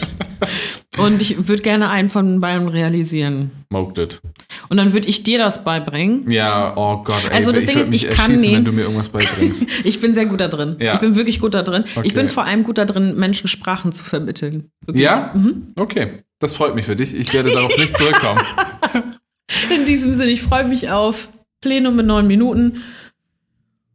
[0.99, 3.51] und ich würde gerne einen von beiden realisieren.
[3.71, 4.21] Smoked it.
[4.69, 6.31] Und dann würde ich dir das beibringen.
[6.31, 9.09] Ja, oh Gott, ey, Also das Ding ist, ich kann erschießen, wenn du mir irgendwas
[9.09, 9.67] beibringst.
[9.85, 10.77] Ich bin sehr gut da drin.
[10.81, 10.95] Ja.
[10.95, 11.85] Ich bin wirklich gut da drin.
[11.95, 12.07] Okay.
[12.07, 14.71] Ich bin vor allem gut da drin, Menschen Sprachen zu vermitteln.
[14.85, 15.05] Wirklich.
[15.05, 15.33] Ja?
[15.35, 15.73] Mhm.
[15.77, 17.15] Okay, das freut mich für dich.
[17.15, 18.41] Ich werde darauf nicht zurückkommen.
[19.75, 21.29] In diesem Sinne, ich freue mich auf
[21.61, 22.83] Plenum in neun Minuten.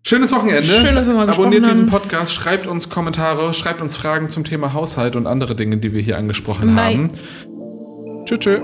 [0.06, 0.64] Schönes Wochenende.
[0.64, 2.02] Schön, dass wir mal gesprochen Abonniert diesen haben.
[2.02, 6.02] Podcast, schreibt uns Kommentare, schreibt uns Fragen zum Thema Haushalt und andere Dinge, die wir
[6.02, 6.84] hier angesprochen Bye.
[6.96, 7.10] haben.
[8.26, 8.40] Tschüss.
[8.40, 8.62] tschüss.